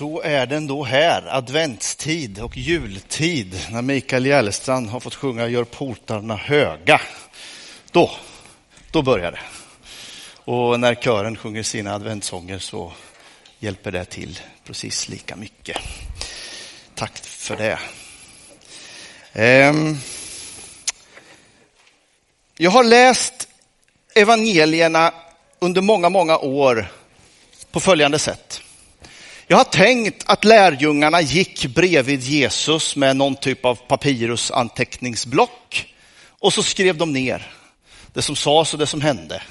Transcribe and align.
så 0.00 0.20
är 0.20 0.46
den 0.46 0.66
då 0.66 0.84
här, 0.84 1.26
adventstid 1.36 2.38
och 2.38 2.56
jultid, 2.56 3.66
när 3.70 3.82
Mikael 3.82 4.26
Järlestrand 4.26 4.88
har 4.88 5.00
fått 5.00 5.14
sjunga 5.14 5.48
Gör 5.48 5.64
portarna 5.64 6.36
höga. 6.36 7.00
Då, 7.90 8.10
då 8.90 9.02
börjar 9.02 9.32
det. 9.32 9.40
Och 10.52 10.80
när 10.80 10.94
kören 10.94 11.36
sjunger 11.36 11.62
sina 11.62 11.94
adventssånger 11.94 12.58
så 12.58 12.92
hjälper 13.58 13.92
det 13.92 14.04
till 14.04 14.40
precis 14.64 15.08
lika 15.08 15.36
mycket. 15.36 15.76
Tack 16.94 17.18
för 17.18 17.56
det. 17.56 17.78
Ehm, 19.32 19.96
jag 22.56 22.70
har 22.70 22.84
läst 22.84 23.48
evangelierna 24.14 25.14
under 25.58 25.80
många, 25.80 26.08
många 26.08 26.38
år 26.38 26.92
på 27.70 27.80
följande 27.80 28.18
sätt. 28.18 28.59
Jag 29.50 29.56
har 29.56 29.64
tänkt 29.64 30.24
att 30.26 30.44
lärjungarna 30.44 31.20
gick 31.20 31.66
bredvid 31.66 32.20
Jesus 32.20 32.96
med 32.96 33.16
någon 33.16 33.36
typ 33.36 33.64
av 33.64 33.74
papyrusanteckningsblock 33.74 35.94
och 36.28 36.52
så 36.52 36.62
skrev 36.62 36.96
de 36.96 37.12
ner 37.12 37.52
det 38.12 38.22
som 38.22 38.36
sades 38.36 38.72
och 38.72 38.78
det 38.78 38.86
som 38.86 39.00
hände. 39.00 39.42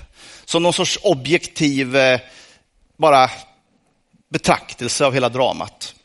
Som 0.46 0.64
någon 0.64 0.74
sorts 0.74 1.00
objektiv 1.04 1.96
eh, 1.96 2.20
bara 2.98 3.30
betraktelse 4.30 5.06
av 5.06 5.14
hela 5.14 5.30
dramat. 5.30 5.96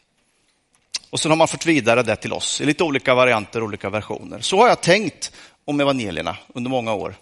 Och 1.11 1.21
sen 1.21 1.31
har 1.31 1.37
man 1.37 1.49
fått 1.49 1.67
vidare 1.67 2.03
det 2.03 2.17
till 2.17 2.33
oss 2.33 2.61
i 2.61 2.67
lite 2.67 2.85
olika 2.85 3.15
varianter, 3.15 3.63
olika 3.63 3.91
versioner. 3.91 4.41
Så 4.41 4.61
har 4.61 4.69
jag 4.69 4.81
tänkt 4.81 5.33
om 5.65 5.81
evangelierna 5.81 6.37
under 6.55 6.71
många 6.71 6.95
år. 6.95 7.15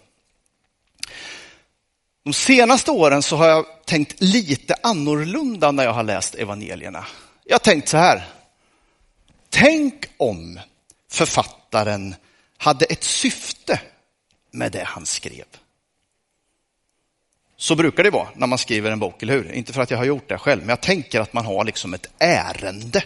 De 2.23 2.33
senaste 2.33 2.91
åren 2.91 3.23
så 3.23 3.35
har 3.35 3.47
jag 3.47 3.65
tänkt 3.85 4.21
lite 4.21 4.75
annorlunda 4.83 5.71
när 5.71 5.83
jag 5.83 5.93
har 5.93 6.03
läst 6.03 6.35
evangelierna. 6.35 7.05
Jag 7.45 7.53
har 7.53 7.59
tänkt 7.59 7.89
så 7.89 7.97
här. 7.97 8.25
Tänk 9.49 10.05
om 10.17 10.59
författaren 11.11 12.15
hade 12.57 12.85
ett 12.85 13.03
syfte 13.03 13.79
med 14.51 14.71
det 14.71 14.83
han 14.83 15.05
skrev. 15.05 15.45
Så 17.57 17.75
brukar 17.75 18.03
det 18.03 18.09
vara 18.09 18.27
när 18.35 18.47
man 18.47 18.57
skriver 18.57 18.91
en 18.91 18.99
bok, 18.99 19.23
eller 19.23 19.33
hur? 19.33 19.51
Inte 19.51 19.73
för 19.73 19.81
att 19.81 19.91
jag 19.91 19.97
har 19.97 20.05
gjort 20.05 20.29
det 20.29 20.37
själv, 20.37 20.61
men 20.61 20.69
jag 20.69 20.81
tänker 20.81 21.19
att 21.19 21.33
man 21.33 21.45
har 21.45 21.63
liksom 21.65 21.93
ett 21.93 22.07
ärende 22.19 23.03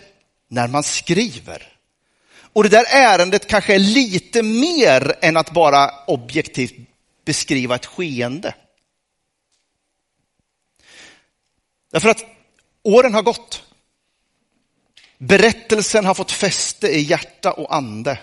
när 0.48 0.68
man 0.68 0.84
skriver. 0.84 1.74
Och 2.54 2.64
det 2.64 2.70
där 2.70 2.86
ärendet 2.92 3.48
kanske 3.48 3.76
är 3.76 3.80
lite 3.80 4.44
mer 4.44 5.16
än 5.22 5.38
att 5.38 5.52
bara 5.52 5.92
objektivt 6.08 6.76
beskriva 7.26 7.76
ett 7.76 7.86
skeende. 7.86 8.54
Därför 11.98 12.10
att 12.10 12.26
åren 12.84 13.14
har 13.14 13.22
gått. 13.22 13.64
Berättelsen 15.18 16.06
har 16.06 16.14
fått 16.14 16.32
fäste 16.32 16.88
i 16.88 17.02
hjärta 17.02 17.52
och 17.52 17.76
ande. 17.76 18.20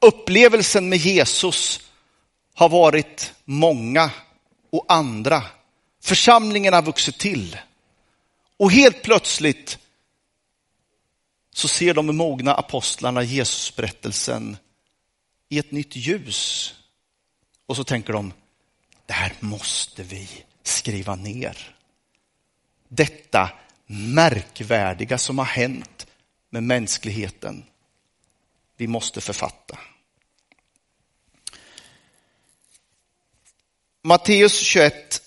Upplevelsen 0.00 0.88
med 0.88 0.98
Jesus 0.98 1.80
har 2.54 2.68
varit 2.68 3.34
många 3.44 4.10
och 4.70 4.84
andra. 4.88 5.42
Församlingen 6.02 6.72
har 6.72 6.82
vuxit 6.82 7.18
till. 7.18 7.58
Och 8.56 8.72
helt 8.72 9.02
plötsligt 9.02 9.78
så 11.54 11.68
ser 11.68 11.94
de 11.94 12.16
mogna 12.16 12.54
apostlarna 12.54 13.22
Jesusberättelsen 13.22 14.56
i 15.48 15.58
ett 15.58 15.70
nytt 15.70 15.96
ljus. 15.96 16.74
Och 17.66 17.76
så 17.76 17.84
tänker 17.84 18.12
de, 18.12 18.32
det 19.06 19.12
här 19.12 19.32
måste 19.40 20.02
vi 20.02 20.28
skriva 20.62 21.14
ner 21.14 21.75
detta 22.88 23.50
märkvärdiga 23.86 25.18
som 25.18 25.38
har 25.38 25.44
hänt 25.44 26.06
med 26.50 26.62
mänskligheten. 26.62 27.64
Vi 28.76 28.86
måste 28.86 29.20
författa. 29.20 29.78
Matteus 34.02 34.60
21, 34.60 35.22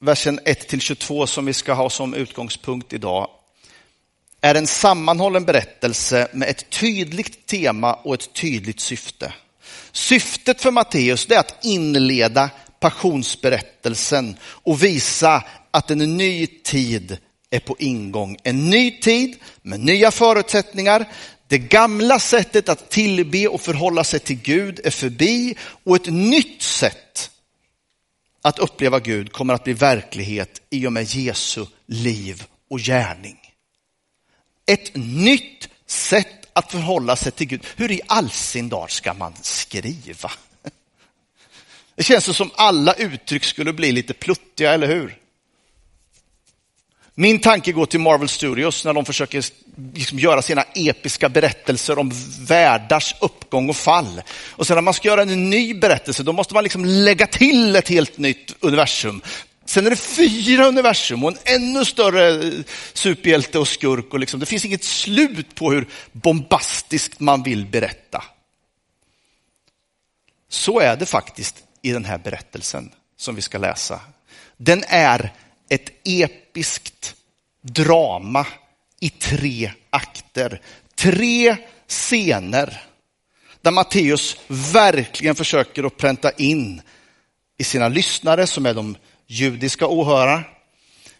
versen 0.00 0.40
1-22 0.40 1.26
som 1.26 1.46
vi 1.46 1.52
ska 1.52 1.72
ha 1.72 1.90
som 1.90 2.14
utgångspunkt 2.14 2.92
idag 2.92 3.30
är 4.40 4.54
en 4.54 4.66
sammanhållen 4.66 5.44
berättelse 5.44 6.28
med 6.32 6.48
ett 6.48 6.70
tydligt 6.70 7.46
tema 7.46 7.94
och 7.94 8.14
ett 8.14 8.32
tydligt 8.32 8.80
syfte. 8.80 9.34
Syftet 9.92 10.60
för 10.60 10.70
Matteus 10.70 11.30
är 11.30 11.38
att 11.38 11.64
inleda 11.64 12.50
passionsberättelsen 12.84 14.36
och 14.44 14.82
visa 14.82 15.44
att 15.70 15.90
en 15.90 16.16
ny 16.16 16.46
tid 16.46 17.18
är 17.50 17.60
på 17.60 17.76
ingång. 17.78 18.36
En 18.42 18.70
ny 18.70 19.00
tid 19.00 19.36
med 19.62 19.80
nya 19.80 20.10
förutsättningar. 20.10 21.04
Det 21.48 21.58
gamla 21.58 22.18
sättet 22.18 22.68
att 22.68 22.90
tillbe 22.90 23.48
och 23.48 23.60
förhålla 23.60 24.04
sig 24.04 24.20
till 24.20 24.36
Gud 24.36 24.80
är 24.84 24.90
förbi 24.90 25.56
och 25.84 25.96
ett 25.96 26.12
nytt 26.12 26.62
sätt 26.62 27.30
att 28.42 28.58
uppleva 28.58 29.00
Gud 29.00 29.32
kommer 29.32 29.54
att 29.54 29.64
bli 29.64 29.72
verklighet 29.72 30.62
i 30.70 30.86
och 30.86 30.92
med 30.92 31.04
Jesu 31.04 31.66
liv 31.86 32.44
och 32.70 32.78
gärning. 32.78 33.38
Ett 34.66 34.96
nytt 34.96 35.68
sätt 35.86 36.46
att 36.52 36.72
förhålla 36.72 37.16
sig 37.16 37.32
till 37.32 37.46
Gud. 37.46 37.66
Hur 37.76 37.90
i 37.90 38.00
all 38.06 38.30
sin 38.30 38.68
dag 38.68 38.90
ska 38.90 39.14
man 39.14 39.32
skriva? 39.42 40.30
Det 41.96 42.02
känns 42.02 42.36
som 42.36 42.50
alla 42.54 42.92
uttryck 42.94 43.44
skulle 43.44 43.72
bli 43.72 43.92
lite 43.92 44.14
pluttiga, 44.14 44.72
eller 44.74 44.86
hur? 44.86 45.18
Min 47.16 47.38
tanke 47.38 47.72
går 47.72 47.86
till 47.86 48.00
Marvel 48.00 48.28
Studios 48.28 48.84
när 48.84 48.92
de 48.92 49.04
försöker 49.04 49.44
liksom 49.94 50.18
göra 50.18 50.42
sina 50.42 50.62
episka 50.74 51.28
berättelser 51.28 51.98
om 51.98 52.12
världars 52.40 53.14
uppgång 53.20 53.68
och 53.68 53.76
fall. 53.76 54.22
Och 54.50 54.66
sen 54.66 54.74
när 54.74 54.82
man 54.82 54.94
ska 54.94 55.08
göra 55.08 55.22
en 55.22 55.50
ny 55.50 55.74
berättelse, 55.74 56.22
då 56.22 56.32
måste 56.32 56.54
man 56.54 56.62
liksom 56.62 56.84
lägga 56.84 57.26
till 57.26 57.76
ett 57.76 57.88
helt 57.88 58.18
nytt 58.18 58.54
universum. 58.60 59.22
Sen 59.66 59.86
är 59.86 59.90
det 59.90 59.96
fyra 59.96 60.66
universum 60.66 61.24
och 61.24 61.30
en 61.30 61.38
ännu 61.44 61.84
större 61.84 62.28
eh, 62.28 62.52
superhjälte 62.92 63.58
och 63.58 63.68
skurk. 63.68 64.12
Och 64.12 64.18
liksom, 64.18 64.40
det 64.40 64.46
finns 64.46 64.64
inget 64.64 64.84
slut 64.84 65.54
på 65.54 65.72
hur 65.72 65.86
bombastiskt 66.12 67.20
man 67.20 67.42
vill 67.42 67.66
berätta. 67.66 68.24
Så 70.48 70.80
är 70.80 70.96
det 70.96 71.06
faktiskt 71.06 71.56
i 71.84 71.92
den 71.92 72.04
här 72.04 72.18
berättelsen 72.18 72.90
som 73.16 73.34
vi 73.34 73.42
ska 73.42 73.58
läsa. 73.58 74.00
Den 74.56 74.84
är 74.88 75.32
ett 75.68 75.90
episkt 76.04 77.14
drama 77.62 78.46
i 79.00 79.10
tre 79.10 79.72
akter. 79.90 80.60
Tre 80.94 81.56
scener 81.88 82.82
där 83.62 83.70
Matteus 83.70 84.36
verkligen 84.48 85.34
försöker 85.34 85.84
att 85.84 85.96
pränta 85.96 86.30
in 86.30 86.82
i 87.58 87.64
sina 87.64 87.88
lyssnare 87.88 88.46
som 88.46 88.66
är 88.66 88.74
de 88.74 88.96
judiska 89.26 89.86
åhörarna. 89.86 90.44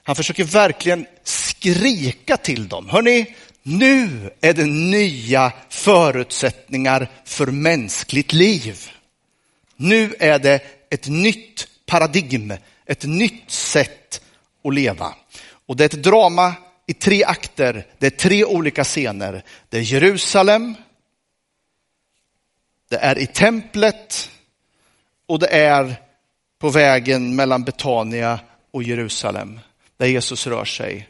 Han 0.03 0.17
försöker 0.17 0.45
verkligen 0.45 1.07
skrika 1.25 2.37
till 2.37 2.69
dem. 2.69 2.89
Hörrni, 2.89 3.35
nu 3.63 4.31
är 4.41 4.53
det 4.53 4.67
nya 4.67 5.53
förutsättningar 5.69 7.11
för 7.25 7.47
mänskligt 7.47 8.33
liv. 8.33 8.91
Nu 9.77 10.15
är 10.19 10.39
det 10.39 10.61
ett 10.91 11.09
nytt 11.09 11.69
paradigm, 11.87 12.55
ett 12.87 13.05
nytt 13.05 13.51
sätt 13.51 14.21
att 14.65 14.75
leva. 14.75 15.15
Och 15.67 15.77
det 15.77 15.85
är 15.85 15.99
ett 15.99 16.03
drama 16.03 16.55
i 16.87 16.95
tre 16.95 17.25
akter. 17.25 17.87
Det 17.99 18.07
är 18.07 18.11
tre 18.11 18.45
olika 18.45 18.85
scener. 18.85 19.43
Det 19.69 19.79
är 19.79 19.83
Jerusalem, 19.83 20.75
det 22.89 22.97
är 22.97 23.19
i 23.19 23.27
templet 23.27 24.31
och 25.27 25.39
det 25.39 25.49
är 25.49 25.97
på 26.59 26.71
vägen 26.71 27.37
mellan 27.37 27.65
Betania 27.65 28.41
och 28.71 28.83
Jerusalem 28.83 29.61
där 29.97 30.07
Jesus 30.07 30.47
rör 30.47 30.65
sig. 30.65 31.09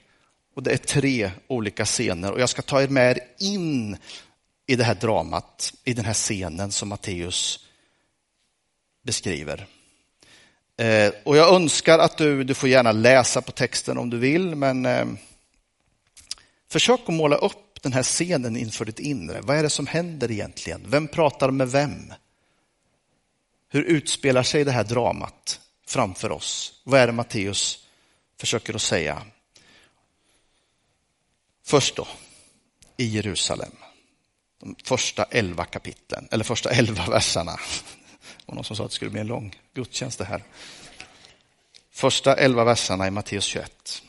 Och 0.54 0.62
det 0.62 0.72
är 0.72 0.76
tre 0.76 1.31
olika 1.46 1.84
scener 1.84 2.32
och 2.32 2.40
jag 2.40 2.49
ska 2.49 2.62
ta 2.62 2.82
er 2.82 2.88
med 2.88 3.16
er 3.16 3.20
in 3.38 3.96
i 4.66 4.76
det 4.76 4.84
här 4.84 4.94
dramat, 4.94 5.75
i 5.84 5.93
den 5.93 6.05
här 6.05 6.14
scenen 6.14 6.72
som 6.72 6.88
Matteus 6.88 7.66
beskriver. 9.04 9.66
Eh, 10.76 11.12
och 11.24 11.36
jag 11.36 11.54
önskar 11.54 11.98
att 11.98 12.16
du, 12.16 12.44
du 12.44 12.54
får 12.54 12.68
gärna 12.68 12.92
läsa 12.92 13.42
på 13.42 13.52
texten 13.52 13.98
om 13.98 14.10
du 14.10 14.18
vill, 14.18 14.54
men 14.54 14.86
eh, 14.86 15.06
försök 16.68 17.00
att 17.06 17.14
måla 17.14 17.36
upp 17.36 17.82
den 17.82 17.92
här 17.92 18.02
scenen 18.02 18.56
inför 18.56 18.84
ditt 18.84 18.98
inre. 18.98 19.40
Vad 19.40 19.56
är 19.56 19.62
det 19.62 19.70
som 19.70 19.86
händer 19.86 20.30
egentligen? 20.30 20.84
Vem 20.86 21.08
pratar 21.08 21.50
med 21.50 21.70
vem? 21.70 22.12
Hur 23.68 23.82
utspelar 23.82 24.42
sig 24.42 24.64
det 24.64 24.72
här 24.72 24.84
dramat 24.84 25.60
framför 25.86 26.32
oss? 26.32 26.80
Vad 26.84 27.00
är 27.00 27.06
det 27.06 27.12
Matteus 27.12 27.86
försöker 28.40 28.74
att 28.74 28.82
säga? 28.82 29.22
Först 31.64 31.96
då, 31.96 32.08
i 32.96 33.04
Jerusalem. 33.04 33.72
De 34.60 34.76
första 34.84 35.24
elva 35.24 35.64
kapitlen, 35.64 36.28
eller 36.30 36.44
första 36.44 36.70
elva 36.70 37.06
verserna 37.10 37.60
och 38.46 38.55
någon 38.55 38.64
som 38.64 38.76
sa 38.76 38.85
att 38.85 38.91
det 38.91 38.94
skulle 38.94 39.11
bli 39.11 39.20
en 39.20 39.26
lång 39.26 39.55
gudstjänst 39.75 40.19
det 40.19 40.25
här. 40.25 40.43
Första 41.91 42.37
elva 42.37 42.64
verserna 42.64 43.06
i 43.06 43.11
Matteus 43.11 43.44
21. 43.44 44.02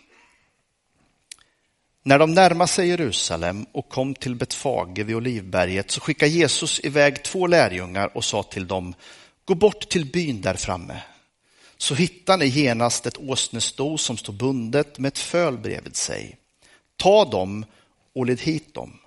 När 2.03 2.19
de 2.19 2.33
närmade 2.33 2.67
sig 2.67 2.87
Jerusalem 2.87 3.65
och 3.71 3.89
kom 3.89 4.15
till 4.15 4.35
Betfage 4.35 4.99
vid 4.99 5.15
Olivberget 5.15 5.91
så 5.91 6.01
skickade 6.01 6.31
Jesus 6.31 6.79
iväg 6.83 7.23
två 7.23 7.47
lärjungar 7.47 8.17
och 8.17 8.25
sa 8.25 8.43
till 8.43 8.67
dem, 8.67 8.93
gå 9.45 9.55
bort 9.55 9.89
till 9.89 10.05
byn 10.05 10.41
där 10.41 10.55
framme. 10.55 11.01
Så 11.77 11.95
hittar 11.95 12.37
ni 12.37 12.45
genast 12.45 13.05
ett 13.05 13.17
åsnesto 13.17 13.97
som 13.97 14.17
står 14.17 14.33
bundet 14.33 14.99
med 14.99 15.07
ett 15.07 15.19
föl 15.19 15.57
bredvid 15.57 15.95
sig. 15.95 16.37
Ta 16.97 17.25
dem 17.25 17.65
och 18.13 18.25
led 18.25 18.41
hit 18.41 18.73
dem. 18.73 18.99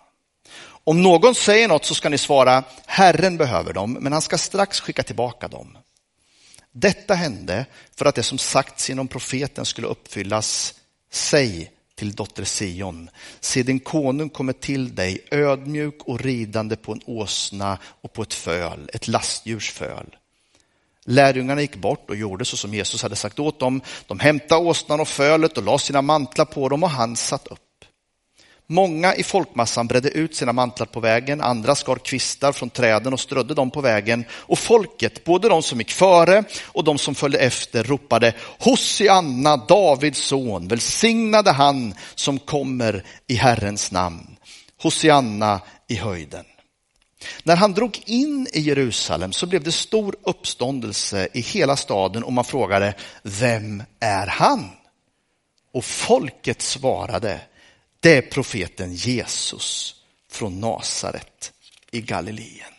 Om 0.89 1.03
någon 1.03 1.35
säger 1.35 1.69
något 1.69 1.85
så 1.85 1.95
ska 1.95 2.09
ni 2.09 2.19
svara, 2.19 2.65
Herren 2.87 3.37
behöver 3.37 3.73
dem, 3.73 3.93
men 3.93 4.13
han 4.13 4.23
ska 4.23 4.39
strax 4.39 4.81
skicka 4.81 5.03
tillbaka 5.03 5.49
dem. 5.49 5.79
Detta 6.73 7.15
hände 7.15 7.67
för 7.97 8.07
att 8.07 8.15
det 8.15 8.23
som 8.23 8.39
sagts 8.39 8.89
genom 8.89 9.09
profeten 9.09 9.65
skulle 9.65 9.87
uppfyllas. 9.87 10.75
Säg 11.11 11.71
till 11.95 12.15
dotter 12.15 12.45
Sion, 12.45 13.11
se 13.41 13.63
din 13.63 13.81
konung 13.81 14.29
kommer 14.29 14.53
till 14.53 14.95
dig 14.95 15.19
ödmjuk 15.31 15.99
och 16.05 16.21
ridande 16.21 16.77
på 16.77 16.93
en 16.93 17.01
åsna 17.07 17.79
och 18.01 18.13
på 18.13 18.23
ett 18.23 18.35
föl, 18.35 18.91
ett 18.93 19.09
lastdjurs 19.09 19.71
föl. 19.73 20.17
Lärjungarna 21.05 21.61
gick 21.61 21.77
bort 21.77 22.11
och 22.11 22.17
gjorde 22.17 22.45
så 22.45 22.57
som 22.57 22.75
Jesus 22.75 23.03
hade 23.03 23.17
sagt 23.17 23.39
åt 23.39 23.61
dem. 23.61 23.81
De 24.07 24.19
hämtade 24.19 24.65
åsnan 24.65 25.01
och 25.01 25.09
fölet 25.09 25.59
och 25.59 25.65
la 25.65 25.79
sina 25.79 26.03
mantlar 26.03 26.45
på 26.45 26.69
dem 26.69 26.83
och 26.83 26.91
han 26.91 27.17
satt 27.17 27.47
upp. 27.47 27.68
Många 28.71 29.15
i 29.15 29.23
folkmassan 29.23 29.87
bredde 29.87 30.09
ut 30.09 30.37
sina 30.37 30.53
mantlar 30.53 30.87
på 30.87 31.01
vägen, 31.01 31.41
andra 31.41 31.75
skar 31.75 31.97
kvistar 31.97 32.53
från 32.53 32.71
träden 32.71 33.13
och 33.13 33.21
strödde 33.21 33.55
dem 33.55 33.71
på 33.71 33.81
vägen. 33.81 34.25
Och 34.31 34.59
folket, 34.59 35.25
både 35.25 35.49
de 35.49 35.63
som 35.63 35.79
gick 35.79 35.91
före 35.91 36.45
och 36.63 36.85
de 36.85 36.99
som 36.99 37.15
följde 37.15 37.39
efter, 37.39 37.85
ropade 37.85 38.35
Hosianna, 38.59 39.57
Davids 39.57 40.19
son, 40.19 40.69
välsignade 40.69 41.53
han 41.53 41.95
som 42.15 42.39
kommer 42.39 43.05
i 43.27 43.35
Herrens 43.35 43.93
namn. 43.93 44.37
Hosianna 44.83 45.61
i 45.89 45.95
höjden. 45.95 46.45
När 47.43 47.57
han 47.57 47.73
drog 47.73 48.03
in 48.07 48.47
i 48.53 48.61
Jerusalem 48.61 49.33
så 49.33 49.47
blev 49.47 49.63
det 49.63 49.73
stor 49.73 50.17
uppståndelse 50.23 51.29
i 51.35 51.41
hela 51.41 51.77
staden 51.77 52.25
och 52.25 52.33
man 52.33 52.45
frågade, 52.45 52.95
vem 53.23 53.83
är 54.01 54.27
han? 54.27 54.71
Och 55.73 55.85
folket 55.85 56.63
svarade, 56.63 57.41
det 58.01 58.17
är 58.17 58.23
profeten 58.23 58.95
Jesus 58.95 59.95
från 60.31 60.61
Nasaret 60.61 61.53
i 61.91 62.01
Galileen. 62.01 62.75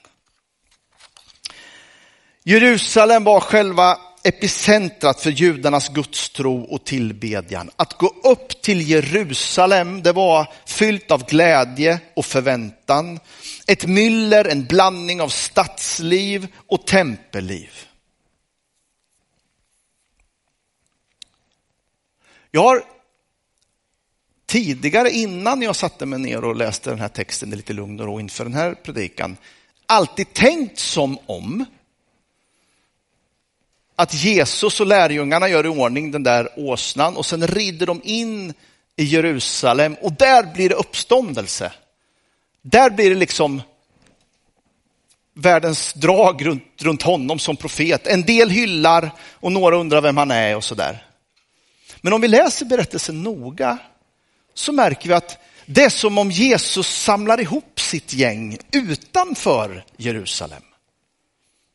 Jerusalem 2.44 3.24
var 3.24 3.40
själva 3.40 3.98
epicentrat 4.24 5.22
för 5.22 5.30
judarnas 5.30 5.90
gudstro 5.90 6.62
och 6.62 6.86
tillbedjan. 6.86 7.72
Att 7.76 7.94
gå 7.94 8.08
upp 8.24 8.62
till 8.62 8.90
Jerusalem, 8.90 10.04
det 10.04 10.12
var 10.12 10.54
fyllt 10.66 11.12
av 11.12 11.26
glädje 11.26 12.00
och 12.16 12.26
förväntan. 12.26 13.20
Ett 13.68 13.86
myller, 13.86 14.46
en 14.46 14.66
blandning 14.66 15.22
av 15.22 15.30
stadsliv 15.30 16.48
och 16.68 16.88
tempelliv. 16.88 17.72
Jag 22.52 22.64
har 22.64 22.84
tidigare, 24.50 25.12
innan 25.12 25.62
jag 25.62 25.76
satte 25.76 26.06
mig 26.06 26.20
ner 26.20 26.44
och 26.44 26.56
läste 26.56 26.90
den 26.90 27.00
här 27.00 27.08
texten 27.08 27.54
i 27.54 27.56
lite 27.56 27.74
lugn 27.74 28.00
och 28.00 28.06
ro 28.06 28.20
inför 28.20 28.44
den 28.44 28.54
här 28.54 28.74
predikan, 28.74 29.38
alltid 29.86 30.34
tänkt 30.34 30.80
som 30.80 31.18
om 31.26 31.66
att 33.96 34.14
Jesus 34.14 34.80
och 34.80 34.88
lärjungarna 34.88 35.50
gör 35.50 35.66
i 35.66 35.70
ordning 35.70 36.12
den 36.12 36.24
där 36.24 36.50
åsnan 36.56 37.18
och 37.18 37.26
sen 37.26 37.48
rider 37.48 37.86
de 37.86 38.02
in 38.04 38.54
i 38.96 39.04
Jerusalem 39.04 39.96
och 40.02 40.14
där 40.14 40.54
blir 40.54 40.70
det 40.70 40.76
uppståndelse. 40.76 41.72
Där 42.62 42.90
blir 42.90 43.10
det 43.10 43.16
liksom 43.16 43.62
världens 45.34 45.94
drag 45.94 46.46
runt, 46.46 46.64
runt 46.82 47.02
honom 47.02 47.40
som 47.40 47.56
profet. 47.56 48.08
En 48.08 48.22
del 48.22 48.50
hyllar 48.50 49.12
och 49.34 49.52
några 49.52 49.78
undrar 49.78 50.02
vem 50.02 50.18
han 50.18 50.32
är 50.32 50.56
och 50.56 50.64
sådär. 50.64 51.06
Men 52.02 52.14
om 52.14 52.22
vi 52.22 52.28
läser 52.28 52.66
berättelsen 52.66 53.24
noga 53.24 53.78
så 54.60 54.72
märker 54.72 55.10
vi 55.10 55.16
att 55.16 55.38
det 55.66 55.84
är 55.84 55.90
som 55.90 56.18
om 56.18 56.32
Jesus 56.32 56.88
samlar 56.88 57.40
ihop 57.40 57.80
sitt 57.80 58.14
gäng 58.14 58.58
utanför 58.72 59.86
Jerusalem. 59.98 60.64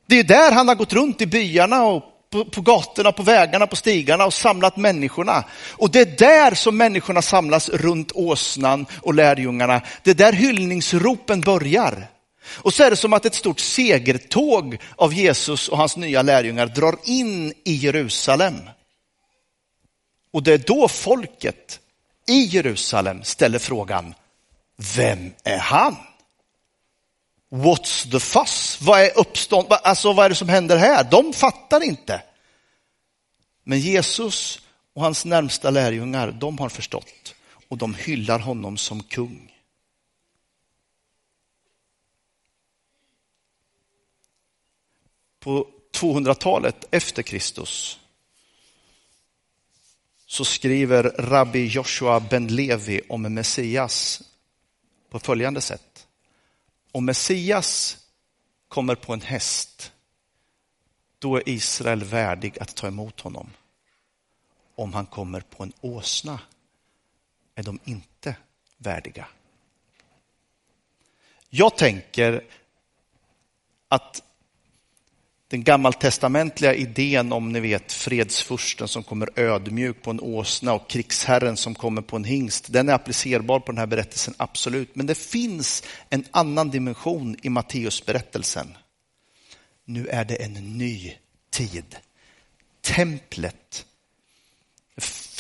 Det 0.06 0.18
är 0.18 0.24
där 0.24 0.52
han 0.52 0.68
har 0.68 0.74
gått 0.74 0.92
runt 0.92 1.20
i 1.20 1.26
byarna 1.26 1.84
och 1.84 2.04
på, 2.30 2.44
på 2.44 2.60
gatorna, 2.60 3.12
på 3.12 3.22
vägarna, 3.22 3.66
på 3.66 3.76
stigarna 3.76 4.26
och 4.26 4.34
samlat 4.34 4.76
människorna. 4.76 5.44
Och 5.70 5.90
det 5.90 6.00
är 6.00 6.18
där 6.18 6.54
som 6.54 6.76
människorna 6.76 7.22
samlas 7.22 7.68
runt 7.68 8.12
åsnan 8.12 8.86
och 9.00 9.14
lärjungarna. 9.14 9.80
Det 10.02 10.10
är 10.10 10.14
där 10.14 10.32
hyllningsropen 10.32 11.40
börjar. 11.40 12.06
Och 12.46 12.74
så 12.74 12.82
är 12.82 12.90
det 12.90 12.96
som 12.96 13.12
att 13.12 13.24
ett 13.24 13.34
stort 13.34 13.60
segertåg 13.60 14.78
av 14.96 15.14
Jesus 15.14 15.68
och 15.68 15.78
hans 15.78 15.96
nya 15.96 16.22
lärjungar 16.22 16.66
drar 16.66 16.96
in 17.04 17.52
i 17.64 17.74
Jerusalem. 17.74 18.54
Och 20.32 20.42
det 20.42 20.52
är 20.52 20.58
då 20.58 20.88
folket 20.88 21.80
i 22.26 22.44
Jerusalem 22.44 23.24
ställer 23.24 23.58
frågan, 23.58 24.14
vem 24.96 25.32
är 25.44 25.58
han? 25.58 25.96
What's 27.50 28.10
the 28.10 28.20
fuss? 28.20 28.78
Vad 28.80 29.00
är 29.00 29.18
uppstånd? 29.18 29.66
Alltså 29.70 30.12
vad 30.12 30.24
är 30.24 30.28
det 30.28 30.34
som 30.34 30.48
händer 30.48 30.76
här? 30.76 31.04
De 31.10 31.32
fattar 31.32 31.82
inte. 31.82 32.22
Men 33.64 33.80
Jesus 33.80 34.60
och 34.94 35.02
hans 35.02 35.24
närmsta 35.24 35.70
lärjungar, 35.70 36.32
de 36.32 36.58
har 36.58 36.68
förstått 36.68 37.34
och 37.68 37.78
de 37.78 37.94
hyllar 37.94 38.38
honom 38.38 38.76
som 38.76 39.02
kung. 39.02 39.52
På 45.40 45.66
200-talet 45.92 46.84
efter 46.90 47.22
Kristus 47.22 48.00
så 50.26 50.44
skriver 50.44 51.02
rabbi 51.18 51.66
Joshua 51.66 52.20
ben 52.20 52.46
Levi 52.46 53.00
om 53.08 53.22
Messias 53.22 54.22
på 55.10 55.18
följande 55.18 55.60
sätt. 55.60 56.06
Om 56.92 57.04
Messias 57.04 57.98
kommer 58.68 58.94
på 58.94 59.12
en 59.12 59.20
häst, 59.20 59.92
då 61.18 61.36
är 61.36 61.48
Israel 61.48 62.04
värdig 62.04 62.58
att 62.58 62.74
ta 62.74 62.86
emot 62.86 63.20
honom. 63.20 63.50
Om 64.74 64.92
han 64.92 65.06
kommer 65.06 65.40
på 65.40 65.62
en 65.62 65.72
åsna 65.80 66.40
är 67.54 67.62
de 67.62 67.78
inte 67.84 68.36
värdiga. 68.76 69.26
Jag 71.48 71.76
tänker 71.76 72.44
att 73.88 74.22
den 75.54 75.62
gammaltestamentliga 75.62 76.74
idén 76.74 77.32
om 77.32 77.52
ni 77.52 77.60
vet 77.60 77.92
fredsfursten 77.92 78.88
som 78.88 79.02
kommer 79.02 79.30
ödmjuk 79.36 80.02
på 80.02 80.10
en 80.10 80.20
åsna 80.20 80.72
och 80.72 80.90
krigsherren 80.90 81.56
som 81.56 81.74
kommer 81.74 82.02
på 82.02 82.16
en 82.16 82.24
hingst, 82.24 82.72
den 82.72 82.88
är 82.88 82.92
applicerbar 82.92 83.60
på 83.60 83.72
den 83.72 83.78
här 83.78 83.86
berättelsen, 83.86 84.34
absolut. 84.36 84.96
Men 84.96 85.06
det 85.06 85.14
finns 85.14 85.82
en 86.10 86.24
annan 86.30 86.70
dimension 86.70 87.36
i 87.42 87.48
Matteusberättelsen. 87.48 88.76
Nu 89.84 90.06
är 90.06 90.24
det 90.24 90.34
en 90.34 90.78
ny 90.78 91.12
tid. 91.50 91.96
Templet 92.82 93.86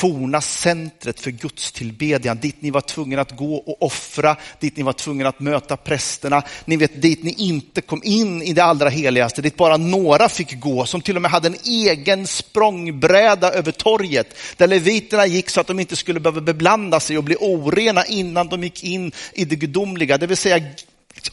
forna 0.04 0.40
centret 0.40 1.20
för 1.20 1.30
gudstillbedjan, 1.30 2.38
dit 2.38 2.62
ni 2.62 2.70
var 2.70 2.80
tvungna 2.80 3.20
att 3.20 3.36
gå 3.36 3.56
och 3.56 3.82
offra, 3.82 4.36
dit 4.60 4.76
ni 4.76 4.82
var 4.82 4.92
tvungna 4.92 5.28
att 5.28 5.40
möta 5.40 5.76
prästerna. 5.76 6.42
Ni 6.64 6.76
vet 6.76 7.02
dit 7.02 7.22
ni 7.22 7.32
inte 7.32 7.80
kom 7.80 8.00
in 8.04 8.42
i 8.42 8.52
det 8.52 8.64
allra 8.64 8.88
heligaste, 8.88 9.42
dit 9.42 9.56
bara 9.56 9.76
några 9.76 10.28
fick 10.28 10.60
gå, 10.60 10.86
som 10.86 11.00
till 11.00 11.16
och 11.16 11.22
med 11.22 11.30
hade 11.30 11.48
en 11.48 11.56
egen 11.64 12.26
språngbräda 12.26 13.52
över 13.52 13.72
torget, 13.72 14.36
där 14.56 14.66
leviterna 14.66 15.26
gick 15.26 15.50
så 15.50 15.60
att 15.60 15.66
de 15.66 15.80
inte 15.80 15.96
skulle 15.96 16.20
behöva 16.20 16.40
beblanda 16.40 17.00
sig 17.00 17.18
och 17.18 17.24
bli 17.24 17.36
orena 17.40 18.06
innan 18.06 18.48
de 18.48 18.62
gick 18.62 18.84
in 18.84 19.12
i 19.32 19.44
det 19.44 19.56
gudomliga, 19.56 20.18
det 20.18 20.26
vill 20.26 20.36
säga 20.36 20.74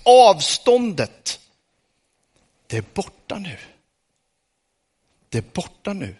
avståndet. 0.03 1.39
Det 2.67 2.77
är 2.77 2.85
borta 2.93 3.37
nu. 3.37 3.57
Det 5.29 5.37
är 5.37 5.45
borta 5.53 5.93
nu. 5.93 6.15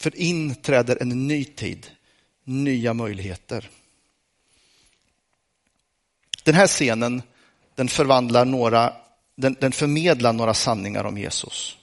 För 0.00 0.16
inträder 0.16 0.98
en 1.00 1.26
ny 1.26 1.44
tid, 1.44 1.86
nya 2.44 2.94
möjligheter. 2.94 3.70
Den 6.42 6.54
här 6.54 6.66
scenen 6.66 7.22
den 7.74 7.88
förvandlar 7.88 8.44
några, 8.44 8.92
den, 9.34 9.56
den 9.60 9.72
förmedlar 9.72 10.32
några 10.32 10.54
sanningar 10.54 11.04
om 11.04 11.18
Jesus. 11.18 11.76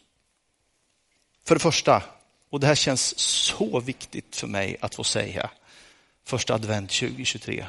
För 1.46 1.56
det 1.56 1.60
första, 1.60 2.04
och 2.50 2.60
det 2.60 2.68
här 2.68 2.76
känns 2.76 3.20
så 3.20 3.80
viktigt 3.80 4.36
för 4.36 4.48
mig 4.48 4.78
att 4.82 4.96
få 4.96 5.04
säga, 5.04 5.50
första 6.26 6.54
advent 6.54 6.92
2023. 6.92 7.66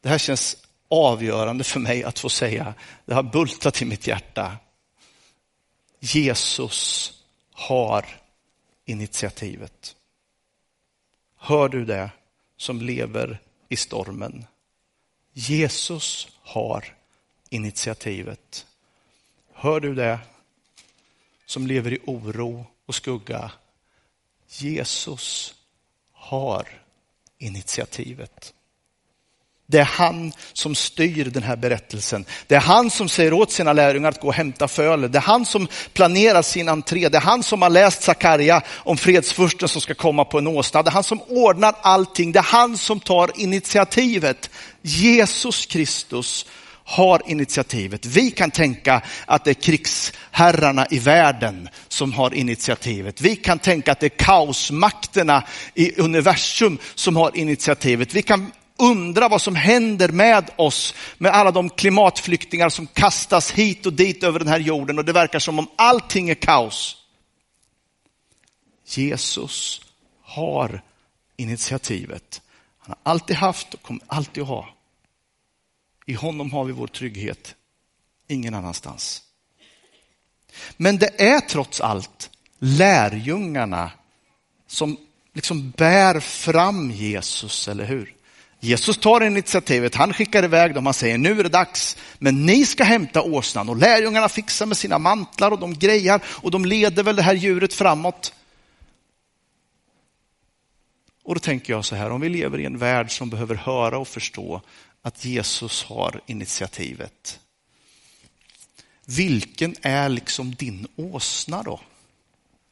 Det 0.00 0.08
här 0.08 0.18
känns 0.18 0.56
avgörande 0.88 1.64
för 1.64 1.80
mig 1.80 2.04
att 2.04 2.18
få 2.18 2.28
säga, 2.28 2.74
det 3.04 3.14
har 3.14 3.22
bultat 3.22 3.82
i 3.82 3.84
mitt 3.84 4.06
hjärta. 4.06 4.56
Jesus 6.00 7.12
har 7.52 8.23
initiativet. 8.84 9.96
Hör 11.36 11.68
du 11.68 11.84
det 11.84 12.10
som 12.56 12.80
lever 12.80 13.40
i 13.68 13.76
stormen. 13.76 14.46
Jesus 15.32 16.28
har 16.42 16.96
initiativet. 17.48 18.66
Hör 19.52 19.80
du 19.80 19.94
det? 19.94 20.18
Som 21.46 21.66
lever 21.66 21.92
i 21.92 21.98
oro 22.06 22.66
och 22.86 22.94
skugga. 22.94 23.52
Jesus 24.48 25.54
har 26.12 26.82
initiativet. 27.38 28.54
Det 29.74 29.80
är 29.80 29.84
han 29.84 30.32
som 30.52 30.74
styr 30.74 31.24
den 31.24 31.42
här 31.42 31.56
berättelsen. 31.56 32.24
Det 32.46 32.54
är 32.54 32.60
han 32.60 32.90
som 32.90 33.08
säger 33.08 33.32
åt 33.32 33.52
sina 33.52 33.72
lärjungar 33.72 34.08
att 34.08 34.20
gå 34.20 34.28
och 34.28 34.34
hämta 34.34 34.68
fölet. 34.68 35.12
Det 35.12 35.18
är 35.18 35.22
han 35.22 35.46
som 35.46 35.68
planerar 35.92 36.42
sin 36.42 36.68
entré. 36.68 37.08
Det 37.08 37.18
är 37.18 37.22
han 37.22 37.42
som 37.42 37.62
har 37.62 37.70
läst 37.70 38.02
Sakarja 38.02 38.62
om 38.68 38.96
fredsfursten 38.96 39.68
som 39.68 39.80
ska 39.80 39.94
komma 39.94 40.24
på 40.24 40.38
en 40.38 40.46
åsna. 40.46 40.82
Det 40.82 40.88
är 40.88 40.92
han 40.92 41.04
som 41.04 41.22
ordnar 41.22 41.74
allting. 41.80 42.32
Det 42.32 42.38
är 42.38 42.42
han 42.42 42.78
som 42.78 43.00
tar 43.00 43.30
initiativet. 43.34 44.50
Jesus 44.82 45.66
Kristus 45.66 46.46
har 46.84 47.22
initiativet. 47.26 48.06
Vi 48.06 48.30
kan 48.30 48.50
tänka 48.50 49.02
att 49.26 49.44
det 49.44 49.50
är 49.50 49.54
krigsherrarna 49.54 50.86
i 50.90 50.98
världen 50.98 51.68
som 51.88 52.12
har 52.12 52.34
initiativet. 52.34 53.20
Vi 53.20 53.36
kan 53.36 53.58
tänka 53.58 53.92
att 53.92 54.00
det 54.00 54.06
är 54.06 54.24
kaosmakterna 54.24 55.44
i 55.74 56.00
universum 56.00 56.78
som 56.94 57.16
har 57.16 57.36
initiativet. 57.36 58.14
Vi 58.14 58.22
kan 58.22 58.52
undra 58.78 59.28
vad 59.28 59.42
som 59.42 59.56
händer 59.56 60.08
med 60.08 60.50
oss, 60.56 60.94
med 61.18 61.32
alla 61.32 61.50
de 61.50 61.70
klimatflyktingar 61.70 62.68
som 62.68 62.86
kastas 62.86 63.50
hit 63.50 63.86
och 63.86 63.92
dit 63.92 64.22
över 64.22 64.38
den 64.38 64.48
här 64.48 64.60
jorden 64.60 64.98
och 64.98 65.04
det 65.04 65.12
verkar 65.12 65.38
som 65.38 65.58
om 65.58 65.68
allting 65.76 66.30
är 66.30 66.34
kaos. 66.34 66.96
Jesus 68.86 69.80
har 70.22 70.82
initiativet. 71.36 72.42
Han 72.78 72.96
har 72.98 73.12
alltid 73.12 73.36
haft 73.36 73.74
och 73.74 73.82
kommer 73.82 74.02
alltid 74.06 74.42
att 74.42 74.48
ha. 74.48 74.68
I 76.06 76.14
honom 76.14 76.52
har 76.52 76.64
vi 76.64 76.72
vår 76.72 76.86
trygghet, 76.86 77.54
ingen 78.28 78.54
annanstans. 78.54 79.22
Men 80.76 80.98
det 80.98 81.20
är 81.22 81.40
trots 81.40 81.80
allt 81.80 82.30
lärjungarna 82.58 83.90
som 84.66 84.96
liksom 85.32 85.70
bär 85.70 86.20
fram 86.20 86.90
Jesus, 86.90 87.68
eller 87.68 87.84
hur? 87.84 88.13
Jesus 88.64 88.98
tar 88.98 89.20
initiativet, 89.20 89.94
han 89.94 90.12
skickar 90.12 90.44
iväg 90.44 90.74
dem, 90.74 90.86
han 90.86 90.94
säger 90.94 91.18
nu 91.18 91.40
är 91.40 91.42
det 91.42 91.48
dags, 91.48 91.96
men 92.18 92.46
ni 92.46 92.66
ska 92.66 92.84
hämta 92.84 93.22
åsnan 93.22 93.68
och 93.68 93.76
lärjungarna 93.76 94.28
fixar 94.28 94.66
med 94.66 94.76
sina 94.76 94.98
mantlar 94.98 95.50
och 95.50 95.58
de 95.58 95.74
grejar 95.74 96.22
och 96.26 96.50
de 96.50 96.64
leder 96.64 97.02
väl 97.02 97.16
det 97.16 97.22
här 97.22 97.34
djuret 97.34 97.74
framåt. 97.74 98.34
Och 101.22 101.34
då 101.34 101.40
tänker 101.40 101.72
jag 101.72 101.84
så 101.84 101.96
här, 101.96 102.10
om 102.10 102.20
vi 102.20 102.28
lever 102.28 102.60
i 102.60 102.64
en 102.64 102.78
värld 102.78 103.16
som 103.16 103.30
behöver 103.30 103.54
höra 103.54 103.98
och 103.98 104.08
förstå 104.08 104.60
att 105.02 105.24
Jesus 105.24 105.84
har 105.84 106.20
initiativet. 106.26 107.40
Vilken 109.04 109.74
är 109.82 110.08
liksom 110.08 110.54
din 110.54 110.86
åsna 110.96 111.62
då? 111.62 111.80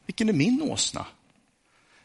Vilken 0.07 0.29
är 0.29 0.33
min 0.33 0.63
åsna? 0.63 1.07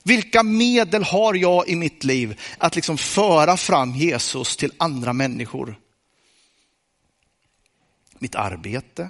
Vilka 0.07 0.43
medel 0.43 1.03
har 1.03 1.33
jag 1.33 1.67
i 1.67 1.75
mitt 1.75 2.03
liv 2.03 2.39
att 2.57 2.75
liksom 2.75 2.97
föra 2.97 3.57
fram 3.57 3.95
Jesus 3.95 4.57
till 4.57 4.71
andra 4.77 5.13
människor? 5.13 5.79
Mitt 8.19 8.35
arbete, 8.35 9.09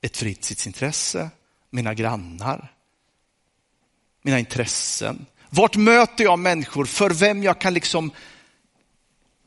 ett 0.00 0.16
fritidsintresse, 0.16 1.30
mina 1.70 1.94
grannar, 1.94 2.72
mina 4.22 4.38
intressen. 4.38 5.26
Vart 5.50 5.76
möter 5.76 6.24
jag 6.24 6.38
människor 6.38 6.84
för 6.84 7.10
vem 7.10 7.42
jag 7.42 7.60
kan 7.60 7.74
liksom 7.74 8.10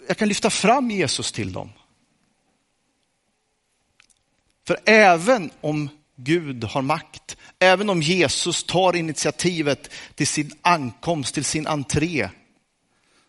jag 0.08 0.18
kan 0.18 0.28
lyfta 0.28 0.50
fram 0.50 0.92
Jesus 0.92 1.32
till 1.32 1.54
dem. 1.54 1.70
För 4.68 4.78
även 4.86 5.52
om 5.62 5.90
Gud 6.16 6.64
har 6.64 6.82
makt, 6.82 7.38
även 7.60 7.90
om 7.90 8.02
Jesus 8.02 8.64
tar 8.64 8.96
initiativet 8.96 9.92
till 10.16 10.28
sin 10.28 10.52
ankomst, 10.62 11.34
till 11.34 11.46
sin 11.46 11.68
entré, 11.68 12.30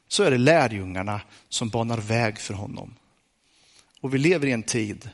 så 0.09 0.23
är 0.23 0.31
det 0.31 0.39
lärjungarna 0.39 1.21
som 1.49 1.69
banar 1.69 1.99
väg 1.99 2.39
för 2.39 2.55
honom. 2.55 2.95
Och 4.01 4.15
vi 4.15 4.19
lever 4.19 4.47
i 4.47 4.53
en 4.53 4.63
tid 4.63 5.11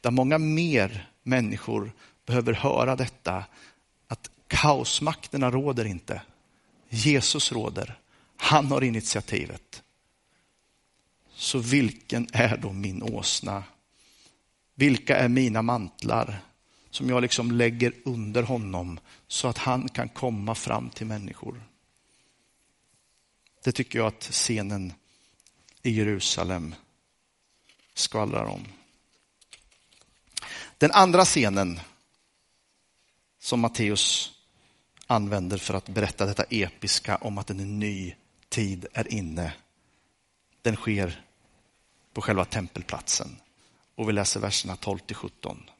där 0.00 0.10
många 0.10 0.38
mer 0.38 1.10
människor 1.22 1.92
behöver 2.26 2.52
höra 2.52 2.96
detta, 2.96 3.44
att 4.08 4.30
kaosmakterna 4.46 5.50
råder 5.50 5.84
inte. 5.84 6.22
Jesus 6.88 7.52
råder. 7.52 7.98
Han 8.36 8.66
har 8.66 8.84
initiativet. 8.84 9.82
Så 11.34 11.58
vilken 11.58 12.28
är 12.32 12.56
då 12.56 12.72
min 12.72 13.02
åsna? 13.02 13.64
Vilka 14.74 15.16
är 15.16 15.28
mina 15.28 15.62
mantlar 15.62 16.40
som 16.92 17.08
jag 17.08 17.22
liksom 17.22 17.50
lägger 17.50 17.92
under 18.04 18.42
honom 18.42 19.00
så 19.28 19.48
att 19.48 19.58
han 19.58 19.88
kan 19.88 20.08
komma 20.08 20.54
fram 20.54 20.90
till 20.90 21.06
människor? 21.06 21.62
Det 23.64 23.72
tycker 23.72 23.98
jag 23.98 24.06
att 24.06 24.22
scenen 24.22 24.92
i 25.82 25.90
Jerusalem 25.90 26.74
skvallrar 27.94 28.44
om. 28.44 28.64
Den 30.78 30.90
andra 30.90 31.24
scenen 31.24 31.80
som 33.38 33.60
Matteus 33.60 34.32
använder 35.06 35.58
för 35.58 35.74
att 35.74 35.88
berätta 35.88 36.26
detta 36.26 36.44
episka 36.50 37.16
om 37.16 37.38
att 37.38 37.50
en 37.50 37.78
ny 37.78 38.14
tid 38.48 38.86
är 38.92 39.12
inne, 39.12 39.52
den 40.62 40.76
sker 40.76 41.24
på 42.12 42.20
själva 42.20 42.44
tempelplatsen. 42.44 43.36
Och 43.94 44.08
vi 44.08 44.12
läser 44.12 44.40
verserna 44.40 44.76
12 44.76 44.98
till 44.98 45.16
17. 45.16 45.70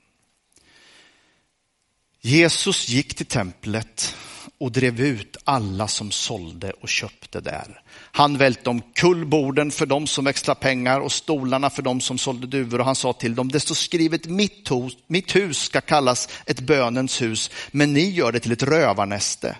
Jesus 2.24 2.88
gick 2.88 3.14
till 3.14 3.26
templet 3.26 4.14
och 4.58 4.72
drev 4.72 5.00
ut 5.00 5.36
alla 5.44 5.88
som 5.88 6.10
sålde 6.10 6.70
och 6.70 6.88
köpte 6.88 7.40
där. 7.40 7.80
Han 8.12 8.38
välte 8.38 8.70
omkull 8.70 9.26
borden 9.26 9.70
för 9.70 9.86
dem 9.86 10.06
som 10.06 10.24
växlade 10.24 10.60
pengar 10.60 11.00
och 11.00 11.12
stolarna 11.12 11.70
för 11.70 11.82
dem 11.82 12.00
som 12.00 12.18
sålde 12.18 12.46
duvor 12.46 12.78
och 12.78 12.84
han 12.86 12.94
sa 12.94 13.12
till 13.12 13.34
dem, 13.34 13.48
det 13.48 13.60
står 13.60 13.74
skrivet 13.74 14.26
mitt 14.26 14.70
hus, 14.70 14.96
mitt 15.06 15.36
hus 15.36 15.58
ska 15.58 15.80
kallas 15.80 16.28
ett 16.46 16.60
bönens 16.60 17.22
hus, 17.22 17.50
men 17.70 17.92
ni 17.92 18.10
gör 18.10 18.32
det 18.32 18.40
till 18.40 18.52
ett 18.52 18.62
rövarnäste. 18.62 19.56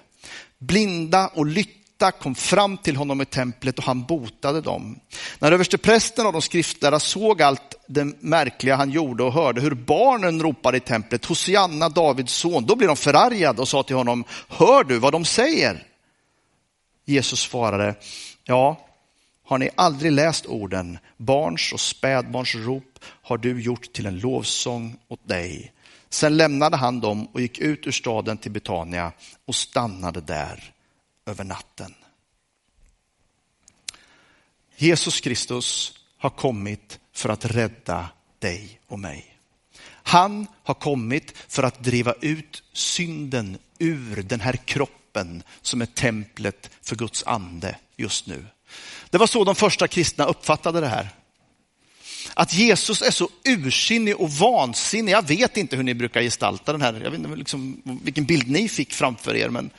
Blinda 0.59 1.28
och 1.28 1.47
lyckliga 1.47 1.81
kom 2.11 2.35
fram 2.35 2.76
till 2.76 2.97
honom 2.97 3.21
i 3.21 3.25
templet 3.25 3.78
och 3.78 3.85
han 3.85 4.04
botade 4.04 4.61
dem. 4.61 4.99
När 5.38 5.52
översteprästen 5.52 6.26
och 6.26 6.32
de 6.32 6.42
skriftlärda 6.42 7.00
såg 7.00 7.42
allt 7.42 7.75
det 7.87 8.04
märkliga 8.21 8.76
han 8.76 8.90
gjorde 8.90 9.23
och 9.23 9.32
hörde 9.32 9.61
hur 9.61 9.75
barnen 9.75 10.42
ropade 10.42 10.76
i 10.76 10.80
templet, 10.80 11.25
Hosianna, 11.25 11.88
Davids 11.88 12.32
son, 12.32 12.66
då 12.66 12.76
blev 12.76 12.88
de 12.88 12.97
förargade 12.97 13.61
och 13.61 13.68
sa 13.68 13.82
till 13.82 13.97
honom, 13.97 14.25
hör 14.49 14.85
du 14.85 14.99
vad 14.99 15.12
de 15.12 15.25
säger? 15.25 15.87
Jesus 17.04 17.40
svarade, 17.40 17.94
ja, 18.44 18.88
har 19.44 19.59
ni 19.59 19.71
aldrig 19.75 20.12
läst 20.12 20.47
orden, 20.47 20.99
barns 21.16 21.73
och 21.73 21.80
spädbarns 21.80 22.54
rop 22.54 22.99
har 23.23 23.38
du 23.38 23.62
gjort 23.62 23.92
till 23.92 24.06
en 24.06 24.18
lovsång 24.18 24.97
åt 25.09 25.28
dig. 25.28 25.73
Sen 26.11 26.37
lämnade 26.37 26.76
han 26.76 27.00
dem 27.00 27.26
och 27.32 27.40
gick 27.40 27.59
ut 27.59 27.87
ur 27.87 27.90
staden 27.90 28.38
till 28.38 28.50
Betania 28.50 29.12
och 29.47 29.54
stannade 29.54 30.21
där 30.21 30.72
över 31.26 31.45
natten. 31.45 31.95
Jesus 34.76 35.21
Kristus 35.21 35.99
har 36.19 36.31
kommit 36.31 36.99
för 37.12 37.29
att 37.29 37.45
rädda 37.45 38.09
dig 38.38 38.81
och 38.87 38.99
mig. 38.99 39.38
Han 40.02 40.47
har 40.62 40.75
kommit 40.75 41.33
för 41.49 41.62
att 41.62 41.85
driva 41.85 42.14
ut 42.21 42.62
synden 42.73 43.59
ur 43.79 44.23
den 44.23 44.41
här 44.41 44.57
kroppen 44.57 45.43
som 45.62 45.83
är 45.83 45.87
templet 45.87 46.71
för 46.83 46.97
Guds 46.97 47.23
ande 47.26 47.76
just 47.97 48.26
nu. 48.26 48.47
Det 49.11 49.19
var 49.19 49.26
så 49.26 49.45
de 49.45 49.55
första 49.55 49.88
kristna 49.88 50.25
uppfattade 50.25 50.81
det 50.81 50.88
här. 50.88 51.09
Att 52.35 52.55
Jesus 52.55 53.02
är 53.02 53.11
så 53.11 53.29
ursinnig 53.45 54.17
och 54.17 54.31
vansinnig. 54.31 55.12
Jag 55.12 55.29
vet 55.29 55.57
inte 55.57 55.76
hur 55.76 55.83
ni 55.83 55.95
brukar 55.95 56.23
gestalta 56.23 56.73
den 56.73 56.83
här, 56.83 57.00
jag 57.05 57.11
vet 57.11 57.21
inte 57.21 57.37
liksom, 57.37 57.83
vilken 57.85 58.25
bild 58.25 58.50
ni 58.50 58.69
fick 58.69 58.93
framför 58.93 59.37
er, 59.37 59.49
men 59.49 59.71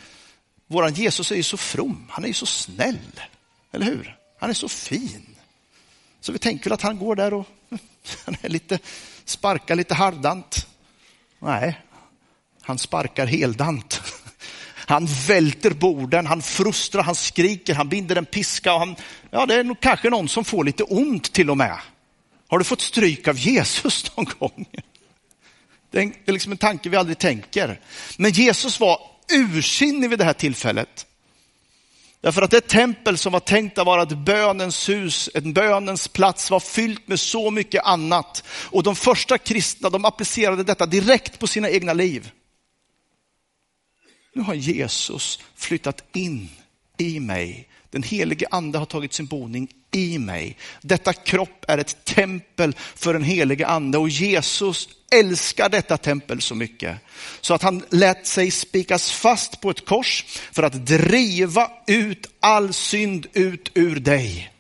Våran 0.68 0.94
Jesus 0.94 1.32
är 1.32 1.36
ju 1.36 1.44
så 1.44 1.58
from, 1.58 2.08
han 2.10 2.24
är 2.24 2.28
ju 2.28 2.34
så 2.34 2.46
snäll, 2.46 3.22
eller 3.72 3.86
hur? 3.86 4.18
Han 4.40 4.50
är 4.50 4.54
så 4.54 4.70
fin. 4.70 5.36
Så 6.22 6.32
vi 6.32 6.40
tänker 6.40 6.64
väl 6.64 6.74
att 6.74 6.82
han 6.82 7.00
går 7.00 7.16
där 7.16 7.34
och 7.34 7.48
han 8.26 8.36
är 8.42 8.50
lite, 8.50 8.80
sparkar 9.26 9.76
lite 9.76 9.94
halvdant. 9.94 10.68
Nej, 11.40 11.82
han 12.62 12.80
sparkar 12.80 13.26
heldant. 13.26 14.02
Han 14.86 15.08
välter 15.28 15.72
borden, 15.72 16.28
han 16.28 16.42
frustrar, 16.42 17.04
han 17.04 17.16
skriker, 17.16 17.74
han 17.74 17.90
binder 17.90 18.16
en 18.16 18.26
piska 18.26 18.74
och 18.74 18.80
han, 18.80 18.96
ja 19.30 19.46
det 19.46 19.56
är 19.56 19.64
nog 19.64 19.80
kanske 19.80 20.10
någon 20.10 20.30
som 20.30 20.46
får 20.46 20.64
lite 20.64 20.84
ont 20.84 21.34
till 21.34 21.50
och 21.50 21.58
med. 21.58 21.80
Har 22.48 22.60
du 22.60 22.64
fått 22.64 22.82
stryk 22.82 23.28
av 23.28 23.38
Jesus 23.38 24.18
någon 24.18 24.26
gång? 24.40 24.66
Det 25.92 26.02
är 26.26 26.32
liksom 26.32 26.52
en 26.52 26.58
tanke 26.58 26.90
vi 26.90 26.98
aldrig 26.98 27.18
tänker. 27.18 27.80
Men 28.18 28.32
Jesus 28.32 28.80
var 28.80 29.13
ursinnig 29.32 30.10
vid 30.10 30.20
det 30.20 30.26
här 30.26 30.34
tillfället. 30.34 31.08
Därför 32.22 32.42
att 32.42 32.52
det 32.52 32.68
tempel 32.68 33.18
som 33.18 33.32
var 33.32 33.40
tänkt 33.40 33.78
att 33.78 33.86
vara 33.86 34.04
ett 34.04 34.18
bönens 34.18 34.90
hus, 34.90 35.30
en 35.34 35.54
bönens 35.54 36.08
plats 36.08 36.52
var 36.52 36.60
fyllt 36.60 37.08
med 37.08 37.20
så 37.20 37.52
mycket 37.52 37.84
annat. 37.84 38.44
Och 38.48 38.84
de 38.84 38.96
första 38.96 39.38
kristna 39.38 39.90
de 39.90 40.06
applicerade 40.06 40.64
detta 40.64 40.86
direkt 40.86 41.40
på 41.40 41.48
sina 41.48 41.70
egna 41.70 41.94
liv. 41.94 42.32
Nu 44.34 44.42
har 44.42 44.54
Jesus 44.54 45.40
flyttat 45.56 46.04
in 46.14 46.50
i 46.98 47.20
mig. 47.20 47.68
Den 47.90 48.04
helige 48.04 48.48
ande 48.52 48.78
har 48.78 48.86
tagit 48.86 49.14
sin 49.14 49.26
boning 49.26 49.68
i 49.94 50.18
mig. 50.18 50.58
Detta 50.82 51.14
kropp 51.14 51.66
är 51.68 51.78
ett 51.78 52.06
tempel 52.06 52.76
för 52.96 53.14
den 53.14 53.24
helige 53.24 53.68
ande 53.68 53.98
och 53.98 54.10
Jesus 54.10 54.90
älskar 55.12 55.70
detta 55.70 55.98
tempel 55.98 56.42
så 56.42 56.56
mycket 56.56 56.98
så 57.42 57.54
att 57.54 57.62
han 57.62 57.84
lät 57.90 58.28
sig 58.28 58.52
spikas 58.52 59.12
fast 59.12 59.62
på 59.62 59.70
ett 59.70 59.86
kors 59.86 60.26
för 60.52 60.64
att 60.64 60.86
driva 60.86 61.72
ut 61.88 62.28
all 62.40 62.74
synd 62.74 63.28
ut 63.34 63.72
ur 63.74 64.00
dig 64.00 64.52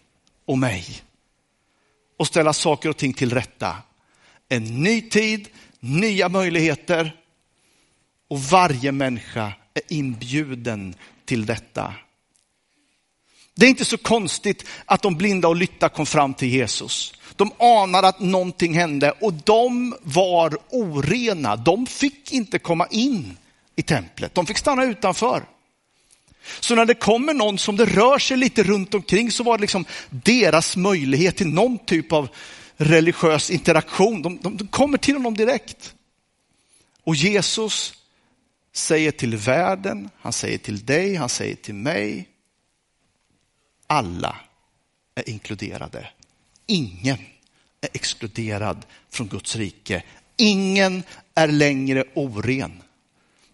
och 0.46 0.58
mig 0.58 0.86
och 2.20 2.28
ställa 2.28 2.54
saker 2.54 2.90
och 2.90 2.98
ting 2.98 3.14
till 3.14 3.34
rätta. 3.34 3.78
En 4.50 4.84
ny 4.84 5.02
tid, 5.02 5.48
nya 5.80 6.30
möjligheter 6.30 7.16
och 8.30 8.40
varje 8.40 8.92
människa 8.92 9.54
är 9.74 9.82
inbjuden 9.88 10.96
till 11.26 11.46
detta. 11.46 11.94
Det 13.56 13.66
är 13.66 13.70
inte 13.70 13.86
så 13.86 13.98
konstigt 13.98 14.66
att 14.86 15.02
de 15.02 15.16
blinda 15.16 15.48
och 15.48 15.56
lytta 15.56 15.90
kom 15.90 16.06
fram 16.06 16.34
till 16.34 16.50
Jesus. 16.50 17.14
De 17.36 17.52
anade 17.60 18.08
att 18.08 18.20
någonting 18.20 18.74
hände 18.74 19.12
och 19.12 19.34
de 19.34 19.96
var 20.02 20.58
orena. 20.70 21.56
De 21.56 21.86
fick 21.86 22.32
inte 22.32 22.60
komma 22.60 22.88
in 22.92 23.38
i 23.76 23.82
templet. 23.82 24.36
De 24.36 24.46
fick 24.46 24.58
stanna 24.58 24.84
utanför. 24.84 25.44
Så 26.60 26.76
när 26.76 26.86
det 26.86 26.94
kommer 26.94 27.34
någon 27.34 27.58
som 27.58 27.78
det 27.78 27.86
rör 27.86 28.20
sig 28.20 28.38
lite 28.38 28.64
runt 28.64 28.94
omkring 28.94 29.32
så 29.32 29.44
var 29.44 29.58
det 29.58 29.62
liksom 29.62 29.86
deras 30.10 30.78
möjlighet 30.78 31.38
till 31.38 31.48
någon 31.48 31.78
typ 31.78 32.12
av 32.12 32.30
religiös 32.78 33.52
interaktion. 33.52 34.22
De, 34.22 34.38
de, 34.42 34.58
de 34.58 34.68
kommer 34.68 34.98
till 34.98 35.16
honom 35.16 35.38
direkt. 35.38 35.94
Och 37.04 37.16
Jesus 37.16 37.94
säger 38.74 39.12
till 39.12 39.38
världen, 39.38 40.10
han 40.22 40.34
säger 40.34 40.58
till 40.58 40.86
dig, 40.86 41.16
han 41.16 41.30
säger 41.30 41.56
till 41.56 41.76
mig, 41.76 42.28
alla 43.88 44.36
är 45.16 45.30
inkluderade. 45.30 46.10
Ingen 46.66 47.18
är 47.82 47.90
exkluderad 47.94 48.86
från 49.10 49.28
Guds 49.28 49.56
rike. 49.56 50.04
Ingen 50.38 51.04
är 51.36 51.48
längre 51.48 52.04
oren. 52.14 52.84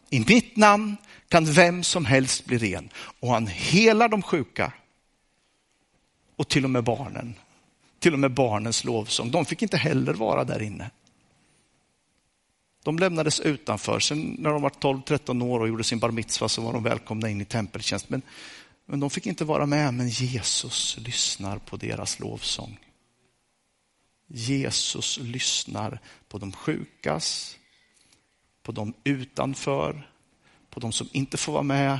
I 0.10 0.20
mitt 0.20 0.56
namn 0.56 0.98
kan 1.28 1.46
vem 1.46 1.84
som 1.84 2.06
helst 2.06 2.46
bli 2.46 2.58
ren 2.58 2.90
och 3.20 3.34
han 3.34 3.48
helar 3.48 4.10
de 4.10 4.22
sjuka 4.22 4.74
och 6.36 6.48
till 6.48 6.64
och 6.64 6.70
med 6.70 6.84
barnen. 6.84 7.36
Till 8.00 8.14
och 8.14 8.20
med 8.20 8.34
barnens 8.34 8.84
lovsång. 8.84 9.32
De 9.32 9.46
fick 9.46 9.62
inte 9.62 9.78
heller 9.78 10.14
vara 10.14 10.44
där 10.44 10.62
inne. 10.62 10.90
De 12.84 13.00
lämnades 13.00 13.40
utanför. 13.40 14.00
Sen 14.00 14.36
när 14.40 14.50
de 14.50 14.62
var 14.62 14.70
12-13 14.70 15.44
år 15.44 15.60
och 15.60 15.68
gjorde 15.68 15.84
sin 15.84 16.00
bar 16.00 16.12
mitzva 16.12 16.50
så 16.50 16.62
var 16.62 16.74
de 16.74 16.84
välkomna 16.84 17.30
in 17.30 17.42
i 17.42 17.46
tempeltjänst. 17.46 18.10
Men 18.10 18.22
men 18.92 19.00
de 19.00 19.10
fick 19.10 19.28
inte 19.28 19.46
vara 19.46 19.66
med, 19.66 19.94
men 19.94 20.10
Jesus 20.10 20.98
lyssnar 20.98 21.58
på 21.58 21.78
deras 21.78 22.20
lovsång. 22.20 22.80
Jesus 24.28 25.18
lyssnar 25.18 26.00
på 26.28 26.38
de 26.38 26.52
sjukas, 26.52 27.58
på 28.64 28.72
de 28.72 28.94
utanför, 29.04 30.12
på 30.70 30.80
de 30.80 30.92
som 30.92 31.10
inte 31.12 31.38
får 31.38 31.54
vara 31.54 31.64
med 31.64 32.00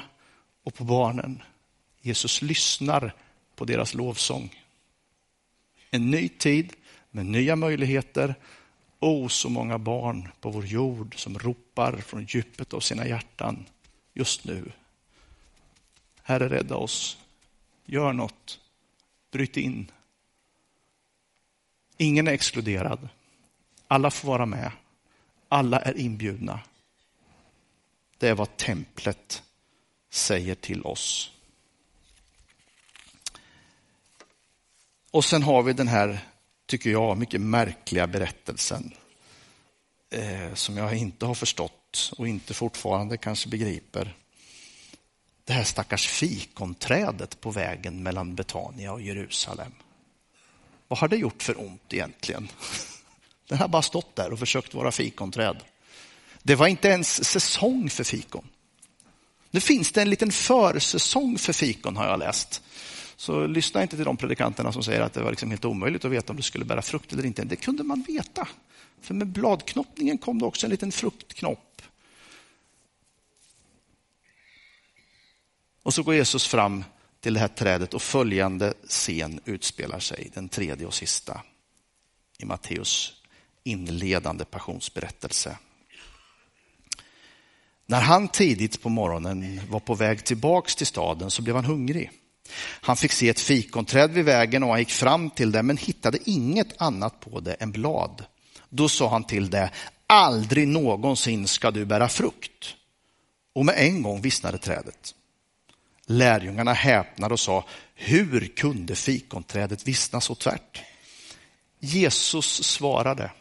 och 0.64 0.74
på 0.74 0.84
barnen. 0.84 1.42
Jesus 2.02 2.42
lyssnar 2.42 3.16
på 3.56 3.66
deras 3.66 3.94
lovsång. 3.94 4.64
En 5.92 6.12
ny 6.12 6.30
tid 6.30 6.74
med 7.12 7.26
nya 7.26 7.56
möjligheter. 7.56 8.36
O, 9.00 9.24
oh, 9.24 9.28
så 9.28 9.50
många 9.50 9.78
barn 9.78 10.30
på 10.42 10.50
vår 10.50 10.66
jord 10.66 11.20
som 11.20 11.40
ropar 11.40 11.98
från 11.98 12.26
djupet 12.26 12.74
av 12.74 12.80
sina 12.80 13.08
hjärtan 13.08 13.66
just 14.14 14.46
nu. 14.46 14.72
Herre, 16.30 16.50
rädda 16.50 16.76
oss. 16.76 17.18
Gör 17.86 18.14
något. 18.14 18.60
Bryt 19.32 19.58
in. 19.58 19.92
Ingen 21.98 22.28
är 22.28 22.32
exkluderad. 22.32 23.10
Alla 23.88 24.12
får 24.12 24.28
vara 24.28 24.46
med. 24.46 24.72
Alla 25.48 25.80
är 25.80 25.98
inbjudna. 25.98 26.60
Det 28.18 28.28
är 28.28 28.36
vad 28.36 28.58
templet 28.58 29.44
säger 30.10 30.56
till 30.56 30.86
oss. 30.86 31.32
Och 35.12 35.26
sen 35.26 35.44
har 35.44 35.64
vi 35.64 35.74
den 35.74 35.88
här, 35.88 36.20
tycker 36.66 36.90
jag, 36.90 37.18
mycket 37.18 37.42
märkliga 37.42 38.08
berättelsen 38.08 38.94
eh, 40.10 40.54
som 40.54 40.78
jag 40.78 40.98
inte 40.98 41.26
har 41.26 41.36
förstått 41.36 42.12
och 42.18 42.28
inte 42.28 42.54
fortfarande 42.54 43.18
kanske 43.18 43.50
begriper 43.50 44.16
det 45.50 45.54
här 45.54 45.64
stackars 45.64 46.08
fikonträdet 46.08 47.42
på 47.42 47.52
vägen 47.52 48.04
mellan 48.04 48.36
Betania 48.36 48.94
och 48.94 49.02
Jerusalem. 49.02 49.72
Vad 50.88 51.00
har 51.00 51.08
det 51.08 51.18
gjort 51.18 51.44
för 51.44 51.60
ont 51.60 51.94
egentligen? 51.94 52.48
Den 53.48 53.58
har 53.58 53.68
bara 53.68 53.82
stått 53.82 54.16
där 54.16 54.34
och 54.34 54.40
försökt 54.40 54.74
vara 54.74 54.92
fikonträd. 54.92 55.58
Det 56.44 56.56
var 56.56 56.68
inte 56.68 56.88
ens 56.88 57.26
säsong 57.26 57.90
för 57.90 58.04
fikon. 58.04 58.48
Nu 59.52 59.60
finns 59.60 59.92
det 59.92 60.02
en 60.02 60.10
liten 60.10 60.32
försäsong 60.32 61.38
för 61.38 61.54
fikon 61.54 61.98
har 61.98 62.08
jag 62.08 62.20
läst. 62.20 62.62
Så 63.16 63.48
lyssna 63.48 63.82
inte 63.82 63.96
till 63.96 64.06
de 64.06 64.18
predikanterna 64.18 64.72
som 64.72 64.84
säger 64.84 65.02
att 65.02 65.14
det 65.14 65.24
var 65.24 65.30
liksom 65.30 65.50
helt 65.50 65.66
omöjligt 65.66 66.06
att 66.06 66.12
veta 66.12 66.34
om 66.34 66.38
det 66.38 66.44
skulle 66.44 66.66
bära 66.66 66.82
frukt 66.82 67.14
eller 67.14 67.26
inte. 67.26 67.44
Det 67.44 67.56
kunde 67.56 67.84
man 67.84 68.02
veta. 68.08 68.48
För 69.02 69.14
med 69.14 69.28
bladknoppningen 69.28 70.18
kom 70.18 70.40
det 70.40 70.46
också 70.46 70.66
en 70.66 70.72
liten 70.72 70.92
fruktknopp. 70.92 71.69
Och 75.90 75.94
så 75.94 76.04
går 76.04 76.16
Jesus 76.16 76.48
fram 76.48 76.84
till 77.20 77.34
det 77.34 77.40
här 77.40 77.48
trädet 77.48 77.94
och 77.94 78.02
följande 78.02 78.74
scen 78.88 79.40
utspelar 79.46 80.00
sig, 80.00 80.32
den 80.34 80.50
tredje 80.50 80.88
och 80.88 80.94
sista 80.94 81.42
i 82.38 82.46
Matteus 82.46 83.14
inledande 83.64 84.46
passionsberättelse. 84.46 85.58
När 87.86 88.02
han 88.02 88.28
tidigt 88.28 88.82
på 88.82 88.90
morgonen 88.90 89.62
var 89.70 89.80
på 89.80 89.96
väg 89.96 90.26
tillbaks 90.26 90.76
till 90.76 90.88
staden 90.88 91.32
så 91.32 91.42
blev 91.42 91.56
han 91.56 91.66
hungrig. 91.66 92.12
Han 92.60 92.98
fick 92.98 93.12
se 93.12 93.30
ett 93.30 93.40
fikonträd 93.40 94.12
vid 94.12 94.26
vägen 94.26 94.64
och 94.64 94.70
han 94.70 94.80
gick 94.80 94.92
fram 94.92 95.30
till 95.30 95.52
det 95.52 95.64
men 95.64 95.78
hittade 95.78 96.18
inget 96.26 96.82
annat 96.82 97.20
på 97.20 97.40
det 97.40 97.54
än 97.54 97.72
blad. 97.72 98.26
Då 98.70 98.90
sa 98.90 99.10
han 99.10 99.24
till 99.24 99.50
det, 99.50 99.72
aldrig 100.08 100.68
någonsin 100.68 101.48
ska 101.48 101.72
du 101.72 101.86
bära 101.86 102.10
frukt. 102.10 102.76
Och 103.54 103.66
med 103.66 103.76
en 103.78 104.02
gång 104.02 104.22
vissnade 104.22 104.58
trädet. 104.58 105.16
Lärjungarna 106.12 106.74
häpnade 106.74 107.34
och 107.34 107.40
sa, 107.40 107.66
hur 107.96 108.48
kunde 108.56 108.96
fikonträdet 108.96 109.88
vissna 109.88 110.22
så 110.22 110.36
tvärt? 110.36 110.82
Jesus 111.80 112.64
svarade, 112.64 113.32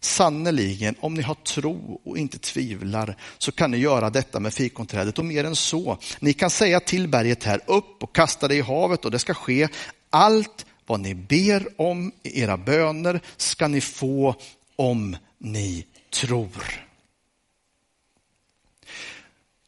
sannerligen 0.00 0.94
om 1.00 1.14
ni 1.14 1.22
har 1.22 1.34
tro 1.34 2.00
och 2.04 2.18
inte 2.18 2.38
tvivlar 2.38 3.16
så 3.38 3.52
kan 3.52 3.70
ni 3.70 3.76
göra 3.76 4.10
detta 4.10 4.40
med 4.40 4.54
fikonträdet 4.54 5.18
och 5.18 5.24
mer 5.24 5.44
än 5.44 5.56
så. 5.56 5.98
Ni 6.20 6.32
kan 6.32 6.50
säga 6.50 6.80
till 6.80 7.08
berget 7.08 7.44
här 7.44 7.60
upp 7.66 8.02
och 8.02 8.14
kasta 8.14 8.48
det 8.48 8.54
i 8.54 8.60
havet 8.60 9.04
och 9.04 9.10
det 9.10 9.18
ska 9.18 9.34
ske. 9.34 9.68
Allt 10.10 10.66
vad 10.86 11.00
ni 11.00 11.14
ber 11.14 11.68
om 11.80 12.12
i 12.22 12.40
era 12.40 12.56
böner 12.56 13.20
ska 13.36 13.68
ni 13.68 13.80
få 13.80 14.34
om 14.76 15.16
ni 15.38 15.86
tror. 16.10 16.85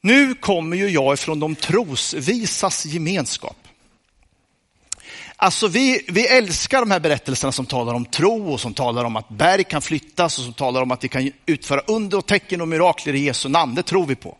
Nu 0.01 0.35
kommer 0.35 0.77
ju 0.77 0.89
jag 0.89 1.15
ifrån 1.15 1.41
de 1.41 1.55
trosvisas 1.55 2.87
gemenskap. 2.87 3.57
Alltså 5.37 5.69
vi, 5.69 6.05
vi 6.09 6.27
älskar 6.27 6.81
de 6.81 6.91
här 6.91 7.01
berättelserna 7.01 7.53
som 7.53 7.67
talar 7.67 7.95
om 7.95 8.05
tro 8.05 8.53
och 8.53 8.61
som 8.61 8.75
talar 8.75 9.05
om 9.05 9.17
att 9.17 9.29
berg 9.29 9.65
kan 9.65 9.83
flyttas 9.83 10.39
och 10.39 10.45
som 10.45 10.53
talar 10.53 10.83
om 10.83 10.91
att 10.91 11.05
vi 11.05 11.09
kan 11.09 11.33
utföra 11.47 11.81
under 11.81 12.19
och 12.19 12.27
tecken 12.27 12.61
och 12.61 12.69
mirakler 12.69 13.15
i 13.15 13.19
Jesu 13.19 13.49
namn. 13.49 13.75
Det 13.75 13.83
tror 13.83 14.07
vi 14.07 14.15
på. 14.15 14.37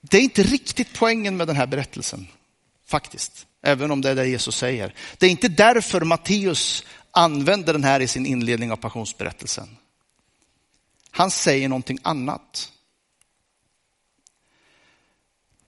Det 0.00 0.16
är 0.16 0.22
inte 0.22 0.42
riktigt 0.42 0.88
poängen 0.98 1.36
med 1.36 1.46
den 1.46 1.56
här 1.56 1.66
berättelsen, 1.66 2.26
faktiskt. 2.86 3.46
Även 3.62 3.90
om 3.90 4.00
det 4.00 4.10
är 4.10 4.14
det 4.14 4.26
Jesus 4.26 4.56
säger. 4.56 4.94
Det 5.18 5.26
är 5.26 5.30
inte 5.30 5.48
därför 5.48 6.00
Matteus 6.00 6.84
använder 7.10 7.72
den 7.72 7.84
här 7.84 8.00
i 8.00 8.08
sin 8.08 8.26
inledning 8.26 8.72
av 8.72 8.76
passionsberättelsen. 8.76 9.76
Han 11.10 11.30
säger 11.30 11.68
någonting 11.68 11.98
annat. 12.02 12.72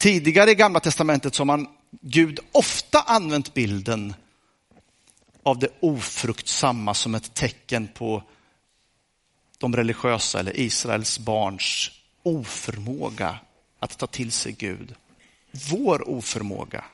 Tidigare 0.00 0.50
i 0.50 0.54
Gamla 0.54 0.80
Testamentet 0.80 1.34
så 1.34 1.40
har 1.40 1.46
man 1.46 1.68
Gud 1.90 2.40
ofta 2.52 3.00
använt 3.00 3.54
bilden 3.54 4.14
av 5.42 5.58
det 5.58 5.68
ofruktsamma 5.80 6.94
som 6.94 7.14
ett 7.14 7.34
tecken 7.34 7.88
på 7.88 8.22
de 9.58 9.76
religiösa 9.76 10.40
eller 10.40 10.60
Israels 10.60 11.18
barns 11.18 11.90
oförmåga 12.22 13.38
att 13.78 13.98
ta 13.98 14.06
till 14.06 14.32
sig 14.32 14.52
Gud. 14.52 14.94
vår 15.70 16.08
oförmåga. 16.08 16.84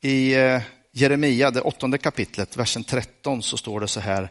I 0.00 0.34
eh, 0.34 0.62
Jeremia, 0.92 1.50
det 1.50 1.60
åttonde 1.60 1.98
kapitlet, 1.98 2.56
versen 2.56 2.84
13, 2.84 3.42
så 3.42 3.56
står 3.56 3.80
det 3.80 3.88
så 3.88 4.00
här, 4.00 4.30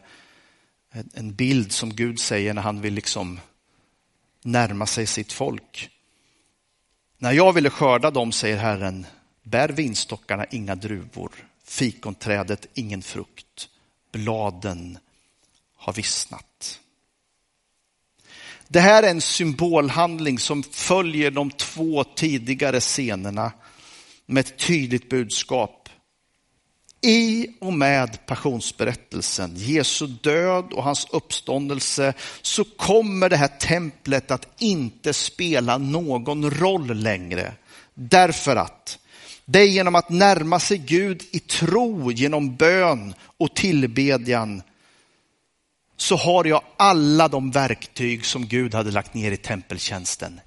en 1.14 1.34
bild 1.34 1.72
som 1.72 1.94
Gud 1.94 2.20
säger 2.20 2.54
när 2.54 2.62
han 2.62 2.80
vill 2.80 2.94
liksom 2.94 3.40
närma 4.42 4.86
sig 4.86 5.06
sitt 5.06 5.32
folk. 5.32 5.90
När 7.18 7.32
jag 7.32 7.52
ville 7.52 7.70
skörda 7.70 8.10
dem, 8.10 8.32
säger 8.32 8.56
Herren, 8.56 9.06
bär 9.42 9.68
vinstockarna 9.68 10.44
inga 10.44 10.74
druvor, 10.74 11.32
fikonträdet 11.64 12.66
ingen 12.74 13.02
frukt, 13.02 13.68
bladen 14.12 14.98
har 15.76 15.92
vissnat. 15.92 16.80
Det 18.68 18.80
här 18.80 19.02
är 19.02 19.10
en 19.10 19.20
symbolhandling 19.20 20.38
som 20.38 20.62
följer 20.62 21.30
de 21.30 21.50
två 21.50 22.04
tidigare 22.04 22.80
scenerna 22.80 23.52
med 24.26 24.40
ett 24.40 24.58
tydligt 24.58 25.08
budskap. 25.08 25.83
I 27.04 27.48
och 27.60 27.72
med 27.72 28.26
passionsberättelsen, 28.26 29.52
Jesu 29.56 30.06
död 30.06 30.72
och 30.72 30.82
hans 30.82 31.06
uppståndelse, 31.10 32.14
så 32.42 32.64
kommer 32.64 33.28
det 33.28 33.36
här 33.36 33.48
templet 33.48 34.30
att 34.30 34.48
inte 34.58 35.12
spela 35.12 35.78
någon 35.78 36.50
roll 36.50 36.94
längre. 36.94 37.52
Därför 37.94 38.56
att 38.56 38.98
det 39.44 39.58
är 39.58 39.66
genom 39.66 39.94
att 39.94 40.10
närma 40.10 40.60
sig 40.60 40.78
Gud 40.78 41.22
i 41.30 41.38
tro, 41.38 42.12
genom 42.12 42.56
bön 42.56 43.14
och 43.36 43.54
tillbedjan, 43.54 44.62
så 45.96 46.16
har 46.16 46.44
jag 46.44 46.62
alla 46.76 47.28
de 47.28 47.50
verktyg 47.50 48.26
som 48.26 48.46
Gud 48.46 48.74
hade 48.74 48.90
lagt 48.90 49.14
ner 49.14 49.32
i 49.32 49.36
tempeltjänsten 49.36 50.40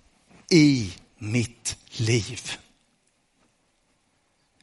i 0.50 0.92
mitt 1.18 1.78
liv. 1.92 2.42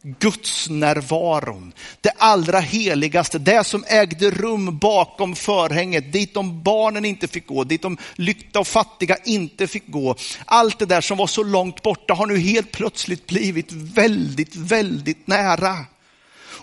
Guds 0.04 0.68
närvaron, 0.68 1.72
det 2.00 2.12
allra 2.18 2.60
heligaste, 2.60 3.38
det 3.38 3.64
som 3.64 3.84
ägde 3.86 4.30
rum 4.30 4.78
bakom 4.78 5.36
förhänget, 5.36 6.12
dit 6.12 6.34
de 6.34 6.62
barnen 6.62 7.04
inte 7.04 7.28
fick 7.28 7.46
gå, 7.46 7.64
dit 7.64 7.82
de 7.82 7.96
lyckta 8.14 8.60
och 8.60 8.66
fattiga 8.66 9.16
inte 9.24 9.66
fick 9.66 9.88
gå. 9.88 10.16
Allt 10.44 10.78
det 10.78 10.86
där 10.86 11.00
som 11.00 11.18
var 11.18 11.26
så 11.26 11.42
långt 11.42 11.82
borta 11.82 12.14
har 12.14 12.26
nu 12.26 12.38
helt 12.38 12.72
plötsligt 12.72 13.26
blivit 13.26 13.72
väldigt, 13.72 14.56
väldigt 14.56 15.26
nära. 15.26 15.76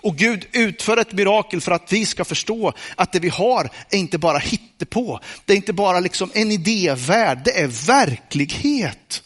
Och 0.02 0.16
Gud 0.16 0.46
utför 0.52 0.96
ett 0.96 1.12
mirakel 1.12 1.60
för 1.60 1.72
att 1.72 1.92
vi 1.92 2.06
ska 2.06 2.24
förstå 2.24 2.72
att 2.96 3.12
det 3.12 3.20
vi 3.20 3.28
har 3.28 3.70
är 3.90 3.98
inte 3.98 4.18
bara 4.18 4.38
hittepå. 4.38 5.20
Det 5.44 5.52
är 5.52 5.56
inte 5.56 5.72
bara 5.72 6.00
liksom 6.00 6.30
en 6.34 6.50
idévärld, 6.50 7.40
det 7.44 7.60
är 7.60 7.86
verklighet. 7.86 9.22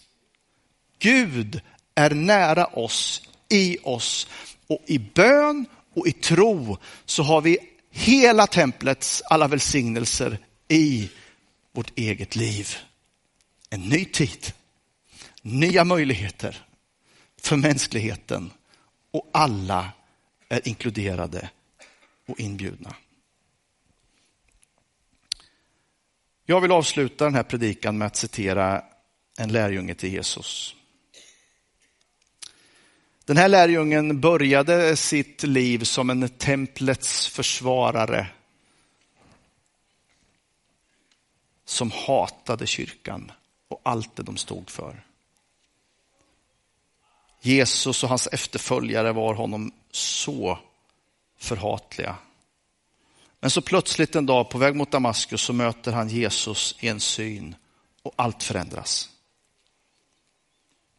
Gud 0.98 1.60
är 1.94 2.10
nära 2.10 2.66
oss 2.66 3.22
i 3.48 3.78
oss. 3.82 4.28
Och 4.66 4.82
i 4.86 4.98
bön 4.98 5.66
och 5.94 6.06
i 6.06 6.12
tro 6.12 6.78
så 7.04 7.22
har 7.22 7.40
vi 7.40 7.58
hela 7.90 8.46
templets 8.46 9.22
alla 9.22 9.48
välsignelser 9.48 10.38
i 10.68 11.10
vårt 11.72 11.98
eget 11.98 12.36
liv. 12.36 12.76
En 13.70 13.80
ny 13.80 14.04
tid, 14.04 14.52
nya 15.42 15.84
möjligheter 15.84 16.66
för 17.40 17.56
mänskligheten 17.56 18.50
och 19.10 19.30
alla 19.32 19.90
är 20.48 20.68
inkluderade 20.68 21.50
och 22.28 22.40
inbjudna. 22.40 22.94
Jag 26.46 26.60
vill 26.60 26.72
avsluta 26.72 27.24
den 27.24 27.34
här 27.34 27.42
predikan 27.42 27.98
med 27.98 28.06
att 28.06 28.16
citera 28.16 28.84
en 29.38 29.52
lärjunge 29.52 29.94
till 29.94 30.12
Jesus. 30.12 30.76
Den 33.26 33.36
här 33.36 33.48
lärjungen 33.48 34.20
började 34.20 34.96
sitt 34.96 35.42
liv 35.42 35.78
som 35.84 36.10
en 36.10 36.28
templets 36.28 37.28
försvarare 37.28 38.26
som 41.64 41.90
hatade 41.90 42.66
kyrkan 42.66 43.32
och 43.68 43.80
allt 43.82 44.16
det 44.16 44.22
de 44.22 44.36
stod 44.36 44.70
för. 44.70 45.04
Jesus 47.40 48.02
och 48.02 48.08
hans 48.08 48.26
efterföljare 48.26 49.12
var 49.12 49.34
honom 49.34 49.72
så 49.90 50.58
förhatliga. 51.38 52.16
Men 53.40 53.50
så 53.50 53.60
plötsligt 53.60 54.16
en 54.16 54.26
dag 54.26 54.50
på 54.50 54.58
väg 54.58 54.76
mot 54.76 54.90
Damaskus 54.90 55.42
så 55.42 55.52
möter 55.52 55.92
han 55.92 56.08
Jesus 56.08 56.76
i 56.80 56.88
en 56.88 57.00
syn 57.00 57.54
och 58.02 58.12
allt 58.16 58.42
förändras. 58.42 59.15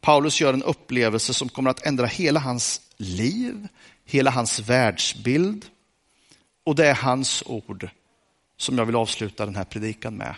Paulus 0.08 0.40
gör 0.40 0.52
en 0.52 0.62
upplevelse 0.62 1.34
som 1.34 1.48
kommer 1.48 1.70
att 1.70 1.86
ändra 1.86 2.06
hela 2.06 2.40
hans 2.40 2.80
liv, 2.96 3.68
hela 4.04 4.30
hans 4.30 4.58
världsbild. 4.58 5.66
Och 6.64 6.74
det 6.74 6.86
är 6.86 6.94
hans 6.94 7.42
ord 7.46 7.88
som 8.56 8.78
jag 8.78 8.86
vill 8.86 8.96
avsluta 8.96 9.46
den 9.46 9.56
här 9.56 9.64
predikan 9.64 10.16
med. 10.16 10.34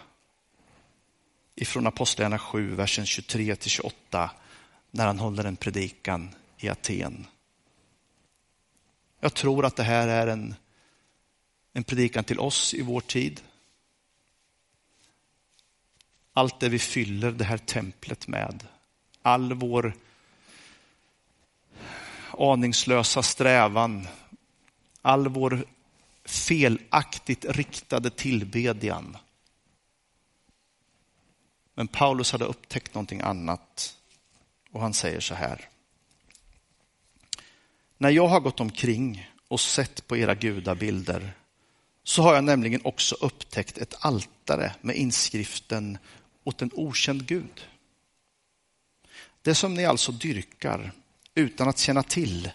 Ifrån 1.54 1.86
Apostlagärningarna 1.86 2.38
7, 2.38 2.74
versen 2.74 3.06
23 3.06 3.56
till 3.56 3.70
28, 3.70 4.30
när 4.90 5.06
han 5.06 5.18
håller 5.18 5.44
en 5.44 5.56
predikan 5.56 6.34
i 6.58 6.68
Aten. 6.68 7.26
Jag 9.20 9.34
tror 9.34 9.64
att 9.64 9.76
det 9.76 9.82
här 9.82 10.08
är 10.08 10.26
en, 10.26 10.54
en 11.72 11.84
predikan 11.84 12.24
till 12.24 12.40
oss 12.40 12.74
i 12.74 12.82
vår 12.82 13.00
tid. 13.00 13.40
Allt 16.32 16.60
det 16.60 16.68
vi 16.68 16.78
fyller 16.78 17.32
det 17.32 17.44
här 17.44 17.58
templet 17.58 18.28
med 18.28 18.66
all 19.22 19.52
vår 19.52 19.94
aningslösa 22.38 23.22
strävan, 23.22 24.08
all 25.02 25.28
vår 25.28 25.64
felaktigt 26.24 27.44
riktade 27.44 28.10
tillbedjan. 28.10 29.16
Men 31.74 31.88
Paulus 31.88 32.32
hade 32.32 32.44
upptäckt 32.44 32.94
någonting 32.94 33.20
annat 33.20 33.96
och 34.70 34.80
han 34.80 34.94
säger 34.94 35.20
så 35.20 35.34
här. 35.34 35.68
När 37.98 38.10
jag 38.10 38.28
har 38.28 38.40
gått 38.40 38.60
omkring 38.60 39.30
och 39.48 39.60
sett 39.60 40.06
på 40.06 40.16
era 40.16 40.34
gudabilder 40.34 41.32
så 42.02 42.22
har 42.22 42.34
jag 42.34 42.44
nämligen 42.44 42.80
också 42.84 43.16
upptäckt 43.20 43.78
ett 43.78 43.94
altare 44.00 44.74
med 44.80 44.96
inskriften 44.96 45.98
åt 46.44 46.62
en 46.62 46.70
okänd 46.74 47.26
Gud. 47.26 47.66
Det 49.42 49.54
som 49.54 49.74
ni 49.74 49.84
alltså 49.84 50.12
dyrkar 50.12 50.92
utan 51.34 51.68
att 51.68 51.78
känna 51.78 52.02
till, 52.02 52.50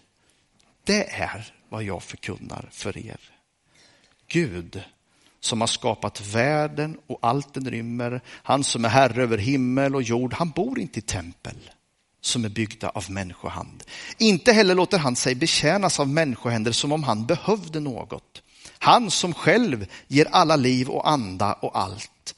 det 0.84 1.10
är 1.10 1.54
vad 1.70 1.84
jag 1.84 2.04
förkunnar 2.04 2.70
för 2.72 2.98
er. 2.98 3.20
Gud 4.28 4.84
som 5.40 5.62
har 5.62 5.68
skapat 5.68 6.22
världen 6.22 6.98
och 7.08 7.20
allt 7.22 7.54
den 7.54 7.70
rymmer, 7.70 8.22
han 8.28 8.64
som 8.64 8.86
är 8.86 8.90
herre 8.90 9.24
över 9.24 9.38
himmel 9.38 9.96
och 9.96 10.02
jord, 10.02 10.34
han 10.34 10.50
bor 10.50 10.80
inte 10.80 11.00
i 11.00 11.02
tempel 11.02 11.72
som 12.22 12.46
är 12.46 12.50
byggda 12.50 12.90
av 12.90 13.12
människohand. 13.12 13.84
Inte 14.18 14.54
heller 14.54 14.76
låter 14.76 14.98
han 14.98 15.16
sig 15.16 15.36
betjänas 15.36 16.00
av 16.00 16.10
människohänder 16.10 16.72
som 16.72 16.92
om 16.92 17.04
han 17.04 17.26
behövde 17.26 17.80
något. 17.80 18.42
Han 18.80 19.12
som 19.12 19.34
själv 19.34 19.88
ger 20.08 20.28
alla 20.32 20.56
liv 20.56 20.90
och 20.90 21.10
anda 21.10 21.54
och 21.54 21.78
allt. 21.78 22.36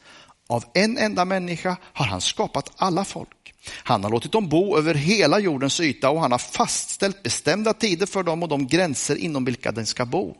Av 0.48 0.66
en 0.74 0.98
enda 0.98 1.26
människa 1.26 1.78
har 1.84 2.06
han 2.06 2.22
skapat 2.22 2.72
alla 2.76 3.06
folk 3.06 3.30
han 3.70 4.04
har 4.04 4.12
låtit 4.12 4.32
dem 4.32 4.50
bo 4.50 4.78
över 4.78 4.94
hela 4.94 5.40
jordens 5.40 5.80
yta 5.80 6.10
och 6.10 6.22
han 6.22 6.32
har 6.32 6.40
fastställt 6.40 7.24
bestämda 7.24 7.74
tider 7.74 8.06
för 8.06 8.24
dem 8.24 8.44
och 8.44 8.50
de 8.50 8.68
gränser 8.68 9.16
inom 9.16 9.46
vilka 9.46 9.72
de 9.72 9.86
ska 9.86 10.06
bo. 10.06 10.36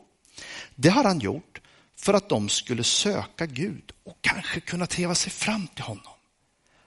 Det 0.74 0.88
har 0.88 1.04
han 1.04 1.18
gjort 1.18 1.60
för 1.96 2.14
att 2.14 2.28
de 2.28 2.48
skulle 2.48 2.84
söka 2.84 3.46
Gud 3.46 3.92
och 4.04 4.18
kanske 4.20 4.60
kunna 4.60 4.86
treva 4.86 5.14
sig 5.14 5.32
fram 5.32 5.66
till 5.66 5.84
honom. 5.84 6.12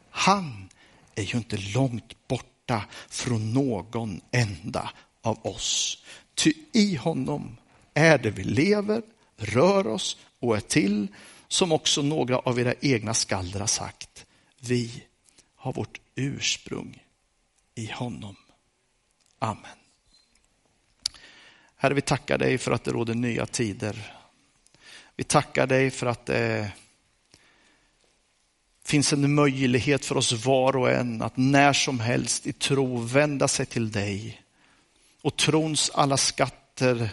Han 0.10 0.70
är 1.16 1.24
ju 1.24 1.38
inte 1.38 1.58
långt 1.58 2.28
borta 2.28 2.86
från 3.10 3.54
någon 3.54 4.22
enda 4.32 4.90
av 5.22 5.46
oss. 5.46 6.04
Ty 6.36 6.54
i 6.74 6.96
honom 6.96 7.58
är 7.94 8.18
det 8.18 8.32
vi 8.32 8.44
lever, 8.44 9.02
rör 9.38 9.88
oss 9.88 10.18
och 10.40 10.56
är 10.56 10.60
till, 10.60 11.08
som 11.48 11.72
också 11.72 12.02
några 12.02 12.40
av 12.40 12.60
era 12.60 12.74
egna 12.82 13.14
skalder 13.14 13.60
har 13.60 13.68
sagt. 13.68 14.26
Vi 14.60 15.04
har 15.62 15.74
vårt 15.74 16.02
ursprung 16.16 17.04
i 17.76 17.92
honom. 17.92 18.36
Amen. 19.40 19.78
Herre, 21.76 21.94
vi 21.94 22.02
tackar 22.02 22.38
dig 22.38 22.58
för 22.58 22.72
att 22.72 22.84
det 22.84 22.92
råder 22.92 23.16
nya 23.16 23.46
tider. 23.46 24.18
Vi 25.16 25.24
tackar 25.24 25.68
dig 25.68 25.92
för 25.92 26.08
att 26.08 26.26
det 26.26 26.72
finns 28.84 29.14
en 29.14 29.34
möjlighet 29.34 30.06
för 30.06 30.18
oss 30.18 30.46
var 30.46 30.76
och 30.76 30.92
en 30.92 31.22
att 31.22 31.38
när 31.38 31.74
som 31.74 32.00
helst 32.00 32.48
i 32.48 32.54
tro 32.54 32.98
vända 32.98 33.48
sig 33.48 33.66
till 33.66 33.92
dig. 33.92 34.42
Och 35.22 35.38
trons 35.38 35.92
alla 35.94 36.18
skatter 36.18 37.10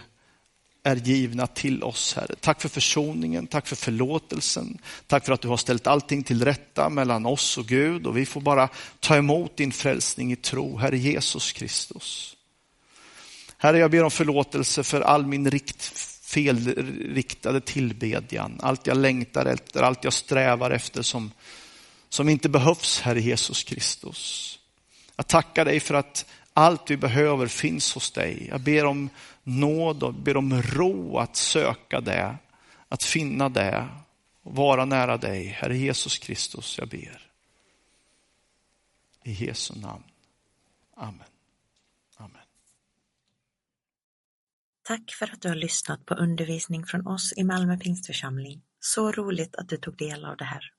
är 0.88 0.96
givna 0.96 1.46
till 1.46 1.83
oss, 1.83 2.14
Herre. 2.14 2.35
Tack 2.40 2.61
för 2.61 2.68
försoningen, 2.68 3.46
tack 3.46 3.66
för 3.66 3.77
förlåtelsen. 3.77 4.79
Tack 5.07 5.27
för 5.27 5.33
att 5.33 5.40
du 5.40 5.48
har 5.48 5.57
ställt 5.57 5.87
allting 5.87 6.22
till 6.22 6.44
rätta 6.44 6.88
mellan 6.88 7.27
oss 7.27 7.59
och 7.59 7.66
Gud 7.66 8.07
och 8.07 8.16
vi 8.16 8.27
får 8.27 8.40
bara 8.40 8.68
ta 9.01 9.16
emot 9.16 9.57
din 9.57 9.72
frälsning 9.72 10.33
i 10.33 10.37
tro, 10.37 10.77
Herre 10.77 10.98
Jesus 10.98 11.53
Kristus. 11.53 12.37
Herre, 13.59 13.79
jag 13.79 13.90
ber 13.90 14.05
om 14.05 14.11
förlåtelse 14.11 14.83
för 14.83 15.01
all 15.01 15.27
min 15.27 15.51
rikt, 15.51 15.83
felriktade 16.24 17.61
tillbedjan, 17.61 18.61
allt 18.62 18.87
jag 18.87 18.96
längtar 18.96 19.46
efter, 19.46 19.83
allt 19.83 20.05
jag 20.05 20.12
strävar 20.12 20.70
efter 20.70 21.03
som, 21.03 21.31
som 22.09 22.29
inte 22.29 22.48
behövs, 22.48 23.01
Herre 23.01 23.20
Jesus 23.20 23.64
Kristus. 23.64 24.59
Jag 25.16 25.27
tackar 25.27 25.64
dig 25.64 25.81
för 25.81 25.94
att 25.94 26.24
allt 26.53 26.90
vi 26.90 26.96
behöver 26.96 27.46
finns 27.46 27.94
hos 27.94 28.11
dig. 28.11 28.46
Jag 28.51 28.61
ber 28.61 28.85
om 28.85 29.09
nåd 29.48 30.02
och 30.02 30.14
ber 30.14 30.37
om 30.37 30.62
ro 30.62 31.18
att 31.18 31.37
söka 31.37 32.00
det, 32.00 32.37
att 32.88 33.02
finna 33.02 33.48
det 33.48 33.88
och 34.42 34.56
vara 34.56 34.84
nära 34.84 35.16
dig. 35.16 35.46
Herre 35.46 35.78
Jesus 35.78 36.18
Kristus, 36.18 36.78
jag 36.78 36.88
ber. 36.88 37.30
I 39.24 39.32
Jesu 39.32 39.74
namn. 39.80 40.04
Amen. 40.96 41.28
Amen. 42.16 42.42
Tack 44.82 45.12
för 45.18 45.32
att 45.32 45.42
du 45.42 45.48
har 45.48 45.56
lyssnat 45.56 46.06
på 46.06 46.14
undervisning 46.14 46.87
från 46.87 47.06
oss 47.06 47.32
i 47.37 47.44
Malmö 47.44 47.78
Pingstförsamling. 47.78 48.62
Så 48.80 49.12
roligt 49.12 49.56
att 49.56 49.68
du 49.68 49.76
tog 49.76 49.96
del 49.96 50.24
av 50.24 50.37
det 50.37 50.44
här. 50.44 50.72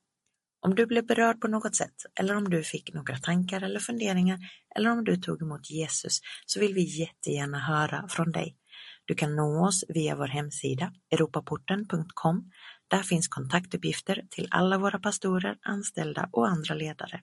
Om 0.62 0.74
du 0.74 0.86
blev 0.86 1.06
berörd 1.06 1.40
på 1.40 1.48
något 1.48 1.76
sätt 1.76 1.94
eller 2.20 2.36
om 2.36 2.50
du 2.50 2.62
fick 2.62 2.94
några 2.94 3.16
tankar 3.16 3.62
eller 3.62 3.80
funderingar 3.80 4.38
eller 4.76 4.90
om 4.90 5.04
du 5.04 5.16
tog 5.16 5.42
emot 5.42 5.70
Jesus 5.70 6.20
så 6.46 6.60
vill 6.60 6.74
vi 6.74 7.00
jättegärna 7.00 7.58
höra 7.58 8.08
från 8.08 8.32
dig. 8.32 8.56
Du 9.04 9.14
kan 9.14 9.36
nå 9.36 9.66
oss 9.66 9.84
via 9.88 10.16
vår 10.16 10.26
hemsida 10.26 10.92
europaporten.com. 11.10 12.50
Där 12.88 13.02
finns 13.02 13.28
kontaktuppgifter 13.28 14.22
till 14.30 14.48
alla 14.50 14.78
våra 14.78 14.98
pastorer, 14.98 15.58
anställda 15.62 16.28
och 16.32 16.48
andra 16.48 16.74
ledare. 16.74 17.20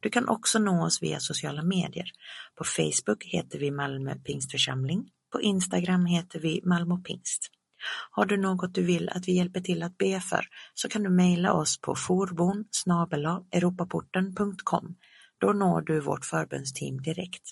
Du 0.00 0.10
kan 0.10 0.28
också 0.28 0.58
nå 0.58 0.84
oss 0.84 1.02
via 1.02 1.20
sociala 1.20 1.62
medier. 1.62 2.10
På 2.54 2.64
Facebook 2.64 3.24
heter 3.24 3.58
vi 3.58 3.70
Malmö 3.70 4.14
Pingstförsamling. 4.14 5.10
På 5.32 5.40
Instagram 5.40 6.06
heter 6.06 6.40
vi 6.40 6.60
Malmö 6.64 6.96
Pingst. 6.96 7.59
Har 8.10 8.26
du 8.26 8.36
något 8.36 8.74
du 8.74 8.82
vill 8.82 9.08
att 9.08 9.28
vi 9.28 9.32
hjälper 9.32 9.60
till 9.60 9.82
att 9.82 9.98
be 9.98 10.20
för 10.20 10.46
så 10.74 10.88
kan 10.88 11.02
du 11.02 11.10
mejla 11.10 11.52
oss 11.52 11.80
på 11.80 11.94
forbon 11.94 12.64
europaporten.com. 13.52 14.96
Då 15.40 15.52
når 15.52 15.80
du 15.80 16.00
vårt 16.00 16.24
förbönsteam 16.24 17.02
direkt. 17.02 17.42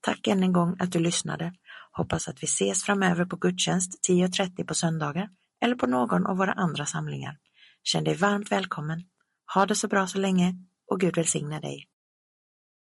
Tack 0.00 0.26
än 0.26 0.42
en 0.42 0.52
gång 0.52 0.76
att 0.78 0.92
du 0.92 0.98
lyssnade. 0.98 1.52
Hoppas 1.92 2.28
att 2.28 2.42
vi 2.42 2.44
ses 2.44 2.84
framöver 2.84 3.24
på 3.24 3.36
gudstjänst 3.36 4.08
10.30 4.08 4.64
på 4.64 4.74
söndagar 4.74 5.28
eller 5.62 5.74
på 5.74 5.86
någon 5.86 6.26
av 6.26 6.36
våra 6.36 6.52
andra 6.52 6.86
samlingar. 6.86 7.36
Känn 7.82 8.04
dig 8.04 8.14
varmt 8.14 8.52
välkommen. 8.52 9.02
Ha 9.54 9.66
det 9.66 9.74
så 9.74 9.88
bra 9.88 10.06
så 10.06 10.18
länge 10.18 10.54
och 10.90 11.00
Gud 11.00 11.16
välsigne 11.16 11.60
dig. 11.60 11.88